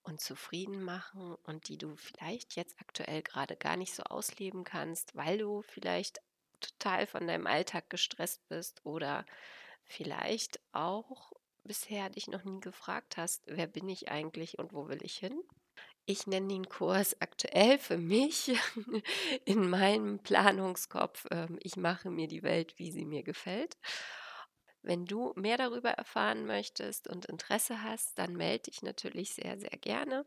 und 0.03 0.21
zufrieden 0.21 0.83
machen 0.83 1.35
und 1.45 1.69
die 1.69 1.79
du 1.79 1.97
vielleicht 1.97 2.57
jetzt 2.57 2.79
aktuell 2.81 3.23
gerade 3.23 3.57
gar 3.57 3.77
nicht 3.77 3.95
so 3.95 4.03
ausleben 4.05 4.65
kannst, 4.65 5.15
weil 5.17 5.39
du 5.39 5.63
vielleicht 5.63 6.21
total 6.61 7.07
von 7.07 7.27
deinem 7.27 7.47
Alltag 7.47 7.91
gestresst 7.91 8.47
bist 8.49 8.85
oder 8.85 9.25
vielleicht 9.85 10.61
auch 10.73 11.33
bisher 11.65 12.11
dich 12.11 12.29
noch 12.29 12.45
nie 12.45 12.61
gefragt 12.61 13.17
hast, 13.17 13.43
wer 13.47 13.67
bin 13.67 13.89
ich 13.89 14.11
eigentlich 14.11 14.59
und 14.59 14.73
wo 14.73 14.89
will 14.89 15.03
ich 15.03 15.17
hin? 15.17 15.43
Ich 16.07 16.27
nenne 16.27 16.49
den 16.49 16.69
Kurs 16.69 17.21
aktuell 17.21 17.79
für 17.79 17.97
mich 17.97 18.53
in 19.47 19.69
meinem 19.71 20.19
Planungskopf, 20.19 21.27
ähm, 21.31 21.59
ich 21.63 21.77
mache 21.77 22.11
mir 22.11 22.29
die 22.29 22.43
Welt, 22.43 22.79
wie 22.79 22.91
sie 22.93 23.07
mir 23.07 23.23
gefällt. 23.23 23.79
Wenn 24.83 25.07
du 25.07 25.33
mehr 25.35 25.57
darüber 25.57 25.91
erfahren 25.91 26.45
möchtest 26.45 27.09
und 27.09 27.25
Interesse 27.25 27.83
hast, 27.83 28.19
dann 28.19 28.37
melde 28.37 28.65
dich 28.65 28.83
natürlich 28.83 29.33
sehr, 29.33 29.59
sehr 29.59 29.79
gerne. 29.79 30.27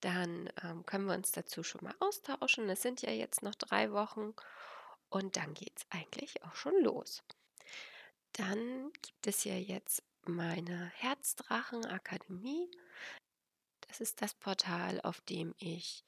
Dann 0.00 0.50
ähm, 0.62 0.86
können 0.86 1.04
wir 1.04 1.14
uns 1.14 1.30
dazu 1.30 1.62
schon 1.62 1.84
mal 1.84 1.94
austauschen. 2.00 2.70
Es 2.70 2.80
sind 2.80 3.02
ja 3.02 3.10
jetzt 3.10 3.42
noch 3.42 3.54
drei 3.54 3.92
Wochen 3.92 4.32
und 5.10 5.36
dann 5.36 5.52
geht 5.52 5.76
es 5.76 5.86
eigentlich 5.90 6.42
auch 6.42 6.54
schon 6.54 6.82
los. 6.82 7.22
Dann 8.32 8.90
gibt 9.02 9.26
es 9.26 9.44
ja 9.44 9.56
jetzt 9.56 10.02
meine 10.24 10.90
Herzdrachen-Akademie. 10.94 12.70
Das 13.92 14.00
ist 14.00 14.22
das 14.22 14.32
Portal, 14.32 15.02
auf 15.02 15.20
dem 15.20 15.54
ich 15.58 16.02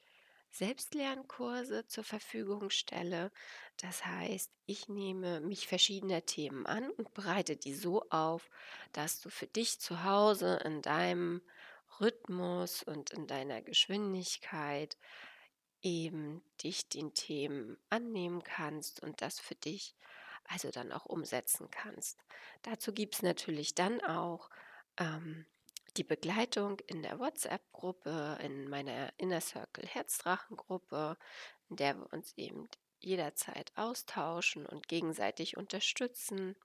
Selbstlernkurse 0.51 1.87
zur 1.87 2.03
Verfügung 2.03 2.71
stelle. 2.71 3.31
Das 3.77 4.07
heißt, 4.07 4.51
ich 4.65 4.89
nehme 4.89 5.41
mich 5.41 5.67
verschiedener 5.67 6.25
Themen 6.25 6.65
an 6.65 6.89
und 6.93 7.13
bereite 7.13 7.59
die 7.59 7.75
so 7.75 8.09
auf, 8.09 8.49
dass 8.93 9.21
du 9.21 9.29
für 9.29 9.47
dich 9.47 9.81
zu 9.81 10.03
Hause 10.03 10.63
in 10.65 10.81
deinem 10.81 11.43
Rhythmus 12.01 12.83
und 12.85 13.11
in 13.11 13.27
deiner 13.27 13.61
Geschwindigkeit 13.61 14.97
eben 15.83 16.43
dich 16.63 16.89
den 16.89 17.13
Themen 17.13 17.77
annehmen 17.91 18.43
kannst 18.43 19.03
und 19.03 19.21
das 19.21 19.39
für 19.39 19.57
dich 19.57 19.95
also 20.45 20.71
dann 20.71 20.91
auch 20.91 21.05
umsetzen 21.05 21.71
kannst. 21.71 22.19
Dazu 22.63 22.95
gibt 22.95 23.17
es 23.17 23.21
natürlich 23.21 23.75
dann 23.75 24.01
auch 24.01 24.49
ähm, 24.97 25.45
die 25.97 26.05
Begleitung 26.05 26.81
in 26.87 27.03
der 27.03 27.19
WhatsApp-Gruppe, 27.19 28.39
in 28.43 28.69
meiner 28.69 29.13
Inner 29.17 29.41
Circle 29.41 29.87
Herzdrachen-Gruppe, 29.87 31.17
in 31.71 31.77
der 31.77 31.97
wir 31.97 32.13
uns 32.13 32.35
eben 32.37 32.69
jederzeit 33.01 33.73
austauschen 33.77 34.67
und 34.67 34.89
gegenseitig 34.89 35.57
unterstützen, 35.57 36.57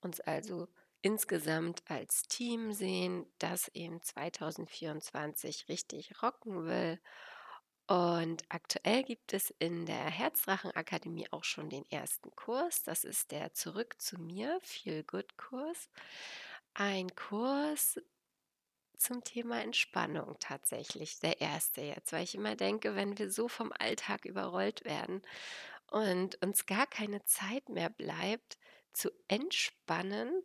uns 0.00 0.20
also 0.20 0.68
insgesamt 1.02 1.82
als 1.86 2.22
Team 2.22 2.72
sehen, 2.72 3.26
das 3.38 3.68
eben 3.68 4.02
2024 4.02 5.68
richtig 5.68 6.22
rocken 6.22 6.66
will. 6.66 7.00
Und 7.86 8.44
aktuell 8.50 9.02
gibt 9.02 9.32
es 9.32 9.50
in 9.58 9.84
der 9.84 10.04
Herzdrachen-Akademie 10.04 11.26
auch 11.32 11.42
schon 11.42 11.68
den 11.70 11.84
ersten 11.90 12.30
Kurs. 12.36 12.84
Das 12.84 13.02
ist 13.02 13.32
der 13.32 13.52
Zurück 13.52 14.00
zu 14.00 14.20
mir 14.20 14.60
Feel 14.62 15.02
Good 15.02 15.36
Kurs. 15.36 15.88
Ein 16.72 17.14
Kurs, 17.16 18.00
zum 19.00 19.24
Thema 19.24 19.62
Entspannung 19.62 20.36
tatsächlich 20.38 21.18
der 21.20 21.40
erste 21.40 21.80
jetzt, 21.80 22.12
weil 22.12 22.24
ich 22.24 22.34
immer 22.34 22.54
denke, 22.54 22.94
wenn 22.94 23.18
wir 23.18 23.30
so 23.30 23.48
vom 23.48 23.72
Alltag 23.72 24.24
überrollt 24.24 24.84
werden 24.84 25.22
und 25.90 26.40
uns 26.42 26.66
gar 26.66 26.86
keine 26.86 27.24
Zeit 27.24 27.68
mehr 27.68 27.90
bleibt 27.90 28.58
zu 28.92 29.10
entspannen, 29.28 30.42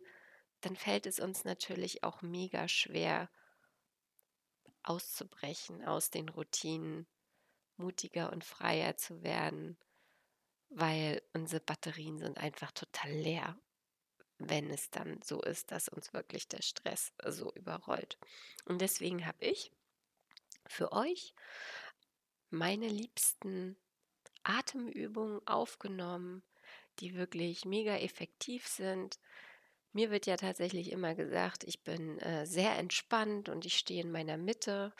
dann 0.62 0.76
fällt 0.76 1.06
es 1.06 1.20
uns 1.20 1.44
natürlich 1.44 2.04
auch 2.04 2.22
mega 2.22 2.68
schwer 2.68 3.30
auszubrechen 4.84 5.84
aus 5.84 6.10
den 6.10 6.30
Routinen, 6.30 7.08
mutiger 7.78 8.32
und 8.32 8.46
freier 8.46 8.96
zu 8.96 9.22
werden, 9.22 9.78
weil 10.70 11.22
unsere 11.34 11.62
Batterien 11.62 12.20
sind 12.20 12.38
einfach 12.38 12.72
total 12.72 13.12
leer 13.12 13.60
wenn 14.38 14.70
es 14.70 14.90
dann 14.90 15.20
so 15.24 15.42
ist, 15.42 15.72
dass 15.72 15.88
uns 15.88 16.14
wirklich 16.14 16.48
der 16.48 16.62
Stress 16.62 17.14
so 17.26 17.54
überrollt. 17.54 18.18
Und 18.66 18.82
deswegen 18.82 19.26
habe 19.26 19.46
ich 19.46 19.72
für 20.68 20.92
euch 20.92 21.34
meine 22.50 22.88
liebsten 22.88 23.78
Atemübungen 24.44 25.46
aufgenommen, 25.48 26.44
die 27.00 27.16
wirklich 27.16 27.66
mega 27.66 27.98
effektiv 27.98 28.68
sind. 28.68 29.20
Mir 29.94 30.12
wird 30.12 30.26
ja 30.26 30.38
tatsächlich 30.38 30.92
immer 30.92 31.16
gesagt, 31.16 31.64
ich 31.64 31.84
bin 31.84 32.20
äh, 32.20 32.46
sehr 32.46 32.78
entspannt 32.78 33.50
und 33.50 33.66
ich 33.66 33.78
stehe 33.78 34.02
in 34.02 34.12
meiner 34.12 34.38
Mitte. 34.38 34.94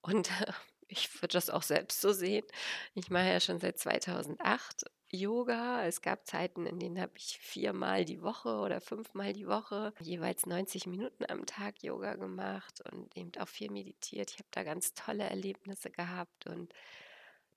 Und 0.00 0.30
äh, 0.42 0.52
ich 0.88 1.12
würde 1.20 1.32
das 1.32 1.50
auch 1.50 1.62
selbst 1.62 2.00
so 2.00 2.12
sehen. 2.12 2.46
Ich 2.94 3.10
mache 3.10 3.28
ja 3.28 3.40
schon 3.40 3.58
seit 3.58 3.78
2008 3.78 4.84
Yoga. 5.10 5.84
Es 5.86 6.02
gab 6.02 6.26
Zeiten, 6.26 6.66
in 6.66 6.78
denen 6.78 7.00
habe 7.00 7.12
ich 7.16 7.38
viermal 7.38 8.04
die 8.04 8.22
Woche 8.22 8.58
oder 8.58 8.80
fünfmal 8.80 9.32
die 9.32 9.46
Woche 9.46 9.92
jeweils 10.00 10.46
90 10.46 10.86
Minuten 10.86 11.24
am 11.28 11.46
Tag 11.46 11.82
Yoga 11.82 12.14
gemacht 12.14 12.82
und 12.92 13.16
eben 13.16 13.32
auch 13.40 13.48
viel 13.48 13.70
meditiert. 13.70 14.30
Ich 14.32 14.38
habe 14.38 14.48
da 14.50 14.62
ganz 14.64 14.94
tolle 14.94 15.24
Erlebnisse 15.24 15.90
gehabt 15.90 16.46
und 16.46 16.72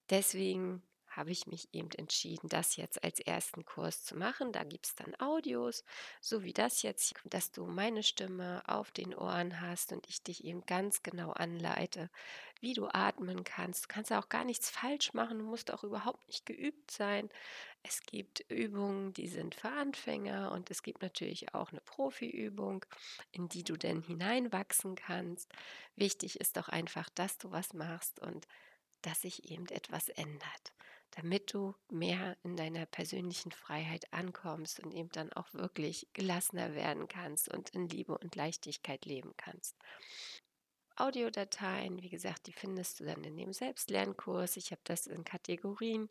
deswegen 0.09 0.83
habe 1.09 1.31
ich 1.31 1.47
mich 1.47 1.69
eben 1.73 1.91
entschieden, 1.91 2.49
das 2.49 2.75
jetzt 2.75 3.03
als 3.03 3.19
ersten 3.19 3.65
Kurs 3.65 4.03
zu 4.03 4.15
machen. 4.15 4.51
Da 4.51 4.63
gibt 4.63 4.85
es 4.85 4.95
dann 4.95 5.15
Audios, 5.19 5.83
so 6.21 6.43
wie 6.43 6.53
das 6.53 6.81
jetzt, 6.81 7.13
dass 7.25 7.51
du 7.51 7.65
meine 7.65 8.03
Stimme 8.03 8.63
auf 8.67 8.91
den 8.91 9.15
Ohren 9.15 9.61
hast 9.61 9.91
und 9.91 10.07
ich 10.07 10.23
dich 10.23 10.43
eben 10.43 10.65
ganz 10.65 11.03
genau 11.03 11.31
anleite, 11.31 12.09
wie 12.61 12.73
du 12.73 12.87
atmen 12.87 13.43
kannst. 13.43 13.85
Du 13.85 13.87
kannst 13.87 14.11
auch 14.11 14.29
gar 14.29 14.43
nichts 14.43 14.69
falsch 14.69 15.13
machen, 15.13 15.39
du 15.39 15.45
musst 15.45 15.71
auch 15.71 15.83
überhaupt 15.83 16.27
nicht 16.27 16.45
geübt 16.45 16.91
sein. 16.91 17.29
Es 17.83 18.01
gibt 18.01 18.41
Übungen, 18.49 19.13
die 19.13 19.27
sind 19.27 19.55
für 19.55 19.69
Anfänger 19.69 20.51
und 20.51 20.69
es 20.69 20.83
gibt 20.83 21.01
natürlich 21.01 21.53
auch 21.53 21.71
eine 21.71 21.81
Profiübung, 21.81 22.85
in 23.31 23.47
die 23.47 23.63
du 23.63 23.77
denn 23.77 24.01
hineinwachsen 24.01 24.95
kannst. 24.95 25.51
Wichtig 25.95 26.39
ist 26.39 26.57
doch 26.57 26.67
einfach, 26.67 27.09
dass 27.09 27.37
du 27.37 27.51
was 27.51 27.73
machst 27.73 28.19
und 28.19 28.47
dass 29.01 29.21
sich 29.21 29.49
eben 29.49 29.67
etwas 29.67 30.09
ändert, 30.09 30.73
damit 31.11 31.53
du 31.53 31.75
mehr 31.89 32.37
in 32.43 32.55
deiner 32.55 32.85
persönlichen 32.85 33.51
Freiheit 33.51 34.11
ankommst 34.13 34.79
und 34.79 34.93
eben 34.93 35.09
dann 35.09 35.33
auch 35.33 35.53
wirklich 35.53 36.07
gelassener 36.13 36.75
werden 36.75 37.07
kannst 37.07 37.49
und 37.49 37.69
in 37.71 37.87
Liebe 37.87 38.17
und 38.17 38.35
Leichtigkeit 38.35 39.05
leben 39.05 39.33
kannst. 39.37 39.75
Audiodateien. 40.99 42.01
Wie 42.01 42.09
gesagt, 42.09 42.47
die 42.47 42.53
findest 42.53 42.99
du 42.99 43.05
dann 43.05 43.23
in 43.23 43.37
dem 43.37 43.53
Selbstlernkurs. 43.53 44.57
Ich 44.57 44.71
habe 44.71 44.81
das 44.83 45.07
in 45.07 45.23
Kategorien 45.23 46.09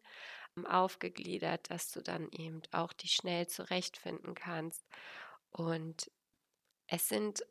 ähm, 0.56 0.66
aufgegliedert, 0.66 1.70
dass 1.70 1.92
du 1.92 2.00
dann 2.00 2.28
eben 2.32 2.62
auch 2.72 2.92
die 2.92 3.08
schnell 3.08 3.46
zurechtfinden 3.46 4.34
kannst. 4.34 4.86
Und 5.50 6.10
es 6.86 7.08
sind 7.08 7.44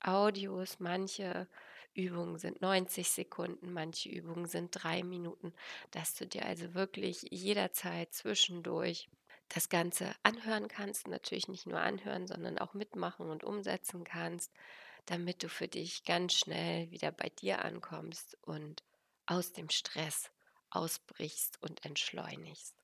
Audios, 0.00 0.78
manche 0.78 1.48
Übungen 1.94 2.38
sind 2.38 2.60
90 2.60 3.08
Sekunden, 3.08 3.72
manche 3.72 4.08
Übungen 4.08 4.46
sind 4.46 4.70
drei 4.72 5.02
Minuten, 5.02 5.52
dass 5.90 6.14
du 6.14 6.26
dir 6.26 6.46
also 6.46 6.74
wirklich 6.74 7.26
jederzeit 7.30 8.12
zwischendurch 8.12 9.08
das 9.48 9.68
Ganze 9.68 10.14
anhören 10.22 10.68
kannst. 10.68 11.08
Natürlich 11.08 11.48
nicht 11.48 11.66
nur 11.66 11.80
anhören, 11.80 12.26
sondern 12.26 12.58
auch 12.58 12.74
mitmachen 12.74 13.30
und 13.30 13.44
umsetzen 13.44 14.04
kannst 14.04 14.50
damit 15.06 15.42
du 15.42 15.48
für 15.48 15.68
dich 15.68 16.04
ganz 16.04 16.34
schnell 16.34 16.90
wieder 16.90 17.12
bei 17.12 17.28
dir 17.28 17.64
ankommst 17.64 18.36
und 18.42 18.82
aus 19.26 19.52
dem 19.52 19.70
Stress 19.70 20.30
ausbrichst 20.70 21.62
und 21.62 21.84
entschleunigst. 21.84 22.74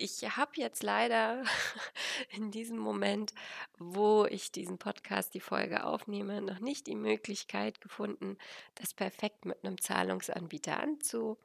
Ich 0.00 0.22
habe 0.36 0.52
jetzt 0.54 0.84
leider 0.84 1.42
in 2.30 2.52
diesem 2.52 2.78
Moment, 2.78 3.34
wo 3.78 4.26
ich 4.26 4.52
diesen 4.52 4.78
Podcast, 4.78 5.34
die 5.34 5.40
Folge 5.40 5.84
aufnehme, 5.84 6.40
noch 6.40 6.60
nicht 6.60 6.86
die 6.86 6.94
Möglichkeit 6.94 7.80
gefunden, 7.80 8.38
das 8.76 8.94
perfekt 8.94 9.44
mit 9.44 9.64
einem 9.64 9.80
Zahlungsanbieter 9.80 10.80
anzu, 10.80 11.36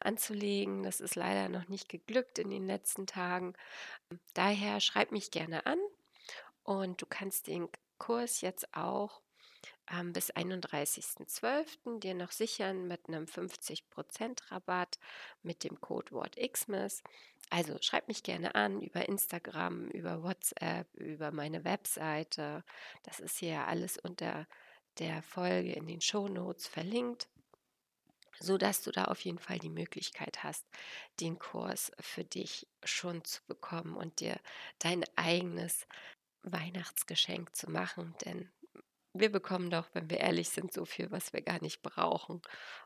anzulegen. 0.00 0.82
Das 0.82 1.00
ist 1.00 1.14
leider 1.14 1.48
noch 1.48 1.68
nicht 1.68 1.88
geglückt 1.88 2.40
in 2.40 2.50
den 2.50 2.66
letzten 2.66 3.06
Tagen. 3.06 3.54
Daher 4.34 4.80
schreib 4.80 5.12
mich 5.12 5.30
gerne 5.30 5.64
an 5.66 5.78
und 6.64 7.00
du 7.00 7.06
kannst 7.06 7.46
den 7.46 7.68
Kurs 7.98 8.40
jetzt 8.40 8.74
auch 8.74 9.21
ähm, 9.92 10.12
bis 10.12 10.32
31.12. 10.32 12.00
dir 12.00 12.14
noch 12.14 12.32
sichern 12.32 12.88
mit 12.88 13.08
einem 13.08 13.24
50% 13.26 14.50
Rabatt 14.50 14.98
mit 15.42 15.64
dem 15.64 15.80
Codewort 15.80 16.36
XMIS. 16.36 17.02
Also 17.50 17.76
schreib 17.80 18.08
mich 18.08 18.22
gerne 18.22 18.54
an 18.54 18.80
über 18.80 19.08
Instagram, 19.08 19.88
über 19.88 20.22
WhatsApp, 20.22 20.92
über 20.94 21.30
meine 21.30 21.64
Webseite. 21.64 22.64
Das 23.02 23.20
ist 23.20 23.38
hier 23.38 23.66
alles 23.66 23.98
unter 23.98 24.46
der 24.98 25.22
Folge 25.22 25.72
in 25.72 25.86
den 25.86 26.00
Show 26.00 26.28
Notes 26.28 26.66
verlinkt 26.66 27.28
so 28.42 28.58
dass 28.58 28.82
du 28.82 28.90
da 28.90 29.04
auf 29.04 29.20
jeden 29.20 29.38
Fall 29.38 29.58
die 29.58 29.70
Möglichkeit 29.70 30.42
hast, 30.42 30.66
den 31.20 31.38
Kurs 31.38 31.92
für 32.00 32.24
dich 32.24 32.66
schon 32.82 33.24
zu 33.24 33.40
bekommen 33.46 33.96
und 33.96 34.20
dir 34.20 34.38
dein 34.78 35.04
eigenes 35.16 35.86
Weihnachtsgeschenk 36.42 37.54
zu 37.54 37.70
machen, 37.70 38.14
denn 38.24 38.50
wir 39.14 39.30
bekommen 39.30 39.70
doch, 39.70 39.88
wenn 39.92 40.08
wir 40.10 40.18
ehrlich 40.18 40.48
sind, 40.48 40.72
so 40.72 40.84
viel, 40.84 41.10
was 41.10 41.32
wir 41.32 41.42
gar 41.42 41.60
nicht 41.60 41.82
brauchen. 41.82 42.40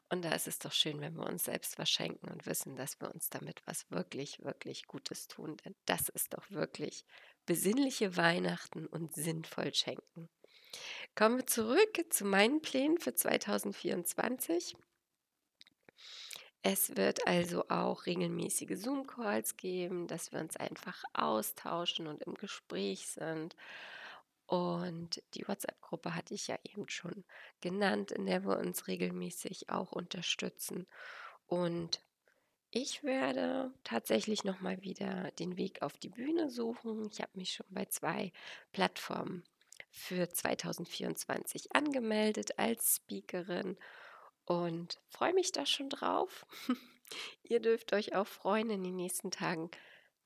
Und 0.09 0.25
da 0.25 0.33
ist 0.33 0.49
es 0.49 0.59
doch 0.59 0.73
schön, 0.73 1.01
wenn 1.01 1.15
wir 1.15 1.27
uns 1.27 1.45
selbst 1.45 1.79
was 1.79 1.89
schenken 1.89 2.29
und 2.31 2.47
wissen, 2.47 2.77
dass 2.77 3.01
wir 3.01 3.13
uns 3.13 3.31
damit 3.31 3.63
was 3.67 3.91
wirklich, 3.91 4.43
wirklich 4.43 4.87
Gutes 4.87 5.29
tun. 5.29 5.57
Denn 5.65 5.75
das 5.85 6.09
ist 6.09 6.35
doch 6.35 6.51
wirklich 6.51 7.05
besinnliche 7.47 8.17
Weihnachten 8.17 8.87
und 8.87 9.15
sinnvoll 9.15 9.73
schenken. 9.75 10.29
Kommen 11.15 11.39
wir 11.39 11.47
zurück 11.47 12.05
zu 12.11 12.25
meinen 12.25 12.61
Plänen 12.61 12.99
für 12.99 13.15
2024. 13.15 14.77
Es 16.63 16.97
wird 16.97 17.27
also 17.29 17.69
auch 17.69 18.07
regelmäßige 18.07 18.77
Zoom-Calls 18.77 19.57
geben, 19.57 20.09
dass 20.09 20.33
wir 20.33 20.41
uns 20.41 20.57
einfach 20.57 21.05
austauschen 21.15 22.09
und 22.09 22.23
im 22.25 22.35
Gespräch 22.35 23.07
sind. 23.07 23.55
Und 24.47 25.23
die 25.35 25.47
WhatsApp-Gruppe 25.47 26.15
hatte 26.15 26.35
ich 26.35 26.47
ja 26.47 26.57
eben 26.63 26.89
schon 26.89 27.25
genannt, 27.61 28.13
in 28.13 28.27
der 28.27 28.45
wir 28.45 28.59
uns 28.59 28.87
regelmäßig 28.87 29.71
auch 29.71 29.93
unterstützen. 29.93 30.87
Und 31.47 32.01
ich 32.71 33.03
werde 33.03 33.73
tatsächlich 33.85 34.45
noch 34.45 34.61
mal 34.61 34.83
wieder 34.83 35.31
den 35.33 35.57
Weg 35.57 35.83
auf 35.83 35.97
die 35.99 36.11
Bühne 36.11 36.51
suchen. 36.51 37.09
Ich 37.11 37.21
habe 37.21 37.33
mich 37.35 37.55
schon 37.55 37.67
bei 37.71 37.87
zwei 37.87 38.33
Plattformen 38.73 39.45
für 39.91 40.29
2024 40.29 41.75
angemeldet 41.75 42.59
als 42.59 42.97
Speakerin 42.97 43.79
und 44.45 45.01
freue 45.09 45.35
mich 45.35 45.53
da 45.53 45.67
schon 45.67 45.89
drauf. 45.89 46.47
Ihr 47.43 47.61
dürft 47.61 47.93
euch 47.93 48.15
auch 48.15 48.27
freuen. 48.27 48.71
In 48.71 48.85
den 48.85 48.97
nächsten 48.97 49.31
Tagen 49.31 49.71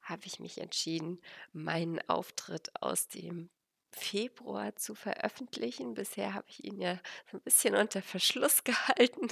habe 0.03 0.27
ich 0.27 0.41
mich 0.41 0.59
entschieden, 0.59 1.21
meinen 1.53 2.01
Auftritt 2.09 2.71
aus 2.83 3.09
dem 3.09 3.51
Februar 3.91 4.77
zu 4.77 4.95
veröffentlichen. 4.95 5.95
Bisher 5.95 6.35
habe 6.35 6.47
ich 6.49 6.65
ihn 6.65 6.81
ja 6.81 6.99
ein 7.33 7.41
bisschen 7.43 7.75
unter 7.75 8.03
Verschluss 8.03 8.65
gehalten. 8.65 9.29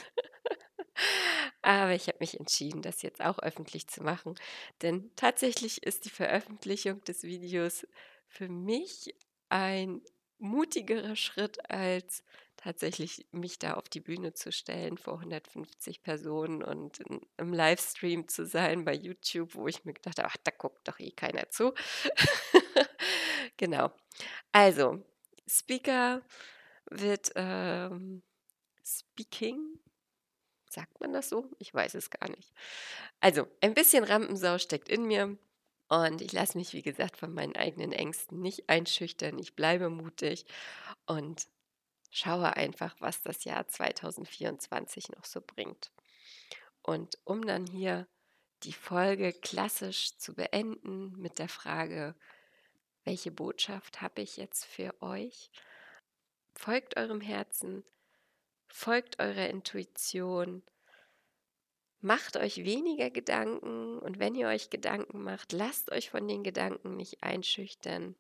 Aber 1.63 1.93
ich 1.93 2.09
habe 2.09 2.19
mich 2.21 2.39
entschieden, 2.39 2.83
das 2.83 3.03
jetzt 3.03 3.21
auch 3.21 3.39
öffentlich 3.39 3.89
zu 3.89 4.03
machen. 4.03 4.35
Denn 4.83 5.11
tatsächlich 5.17 5.83
ist 5.85 6.05
die 6.05 6.11
Veröffentlichung 6.11 7.03
des 7.05 7.23
Videos 7.23 7.87
für 8.27 8.49
mich 8.49 9.15
ein 9.49 10.03
mutigerer 10.39 11.17
Schritt, 11.17 11.71
als 11.71 12.25
tatsächlich 12.57 13.27
mich 13.31 13.59
da 13.59 13.75
auf 13.75 13.89
die 13.89 14.01
Bühne 14.01 14.35
zu 14.35 14.51
stellen 14.53 14.99
vor 14.99 15.15
150 15.15 16.03
Personen 16.03 16.63
und 16.63 16.99
in, 17.01 17.21
im 17.37 17.53
Livestream 17.53 18.29
zu 18.29 18.45
sein 18.45 18.85
bei 18.85 18.95
YouTube, 18.95 19.55
wo 19.55 19.69
ich 19.69 19.85
mir 19.85 19.95
gedacht 19.95 20.19
habe, 20.19 20.29
ach, 20.29 20.37
da 20.43 20.51
guckt 20.51 20.87
doch 20.87 20.99
eh 20.99 21.13
keiner 21.13 21.51
zu. 21.51 21.73
genau. 23.59 23.93
Also, 24.53 25.05
Speaker 25.47 26.23
wird 26.91 27.33
ähm, 27.35 28.23
Speaking, 28.83 29.79
sagt 30.71 30.99
man 31.01 31.13
das 31.13 31.29
so? 31.29 31.51
Ich 31.59 31.75
weiß 31.75 31.95
es 31.95 32.09
gar 32.09 32.31
nicht. 32.31 32.53
Also, 33.21 33.47
ein 33.61 33.75
bisschen 33.75 34.05
Rampensau 34.05 34.57
steckt 34.59 34.89
in 34.89 35.05
mir. 35.05 35.37
Und 35.91 36.21
ich 36.21 36.33
lasse 36.33 36.59
mich, 36.59 36.75
wie 36.75 36.83
gesagt, 36.83 37.17
von 37.17 37.33
meinen 37.33 37.57
eigenen 37.57 37.93
Ängsten 37.93 38.41
nicht 38.41 38.69
einschüchtern. 38.69 39.39
Ich 39.39 39.57
bleibe 39.57 39.89
mutig 39.89 40.45
und 41.07 41.49
schaue 42.11 42.57
einfach, 42.57 42.95
was 42.99 43.23
das 43.23 43.45
Jahr 43.45 43.67
2024 43.67 45.11
noch 45.11 45.25
so 45.25 45.41
bringt. 45.41 45.91
Und 46.83 47.19
um 47.25 47.47
dann 47.47 47.67
hier 47.67 48.07
die 48.65 48.73
Folge 48.73 49.33
klassisch 49.33 50.17
zu 50.19 50.35
beenden 50.35 51.17
mit 51.17 51.39
der 51.39 51.49
Frage, 51.49 52.15
welche 53.09 53.31
Botschaft 53.31 54.03
habe 54.03 54.21
ich 54.21 54.37
jetzt 54.37 54.67
für 54.67 54.95
euch? 55.01 55.51
Folgt 56.55 56.99
eurem 56.99 57.23
Herzen, 57.23 57.83
folgt 58.67 59.19
eurer 59.19 59.49
Intuition, 59.49 60.63
Macht 62.01 62.37
euch 62.37 62.65
weniger 62.65 63.11
Gedanken 63.11 63.99
und 63.99 64.21
wenn 64.21 64.37
ihr 64.37 64.47
euch 64.47 64.71
Gedanken 64.71 65.23
macht, 65.25 65.53
lasst 65.53 65.91
euch 65.91 66.11
von 66.11 66.29
den 66.29 66.45
Gedanken 66.45 66.97
nicht 66.97 67.25
einschüchtern. 67.25 68.15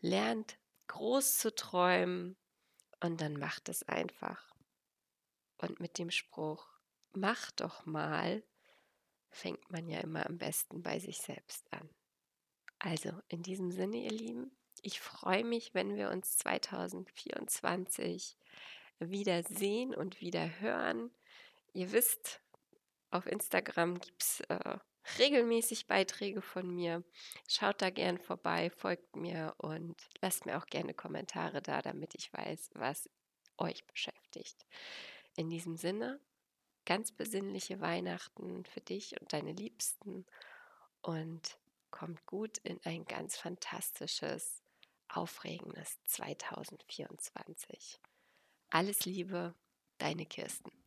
Lernt 0.00 0.56
groß 0.86 1.38
zu 1.38 1.52
träumen 1.52 2.36
und 3.00 3.20
dann 3.20 3.36
macht 3.38 3.68
es 3.68 3.82
einfach. 3.88 4.54
Und 5.56 5.80
mit 5.80 5.98
dem 5.98 6.12
Spruch, 6.12 6.64
mach 7.10 7.50
doch 7.52 7.86
mal, 7.86 8.44
fängt 9.30 9.68
man 9.72 9.88
ja 9.88 9.98
immer 9.98 10.24
am 10.26 10.38
besten 10.38 10.80
bei 10.82 11.00
sich 11.00 11.18
selbst 11.18 11.72
an. 11.72 11.90
Also 12.80 13.10
in 13.28 13.42
diesem 13.42 13.70
Sinne, 13.70 13.98
ihr 13.98 14.10
Lieben, 14.10 14.50
ich 14.82 15.00
freue 15.00 15.44
mich, 15.44 15.74
wenn 15.74 15.94
wir 15.96 16.10
uns 16.10 16.38
2024 16.38 18.36
wieder 18.98 19.42
sehen 19.42 19.94
und 19.94 20.20
wieder 20.20 20.60
hören. 20.60 21.10
Ihr 21.74 21.92
wisst, 21.92 22.40
auf 23.10 23.26
Instagram 23.26 24.00
gibt 24.00 24.22
es 24.22 24.40
äh, 24.48 24.78
regelmäßig 25.18 25.86
Beiträge 25.88 26.40
von 26.40 26.74
mir. 26.74 27.04
Schaut 27.46 27.82
da 27.82 27.90
gern 27.90 28.18
vorbei, 28.18 28.70
folgt 28.70 29.14
mir 29.14 29.54
und 29.58 29.96
lasst 30.22 30.46
mir 30.46 30.56
auch 30.56 30.66
gerne 30.66 30.94
Kommentare 30.94 31.60
da, 31.60 31.82
damit 31.82 32.14
ich 32.14 32.32
weiß, 32.32 32.70
was 32.74 33.10
euch 33.58 33.84
beschäftigt. 33.86 34.64
In 35.36 35.50
diesem 35.50 35.76
Sinne, 35.76 36.18
ganz 36.86 37.12
besinnliche 37.12 37.80
Weihnachten 37.80 38.64
für 38.64 38.80
dich 38.80 39.20
und 39.20 39.32
deine 39.34 39.52
Liebsten 39.52 40.24
und 41.02 41.59
kommt 41.90 42.24
gut 42.26 42.58
in 42.58 42.80
ein 42.84 43.04
ganz 43.04 43.36
fantastisches, 43.36 44.62
aufregendes 45.08 45.98
2024. 46.04 48.00
Alles 48.70 49.04
Liebe, 49.04 49.54
deine 49.98 50.26
Kirsten. 50.26 50.79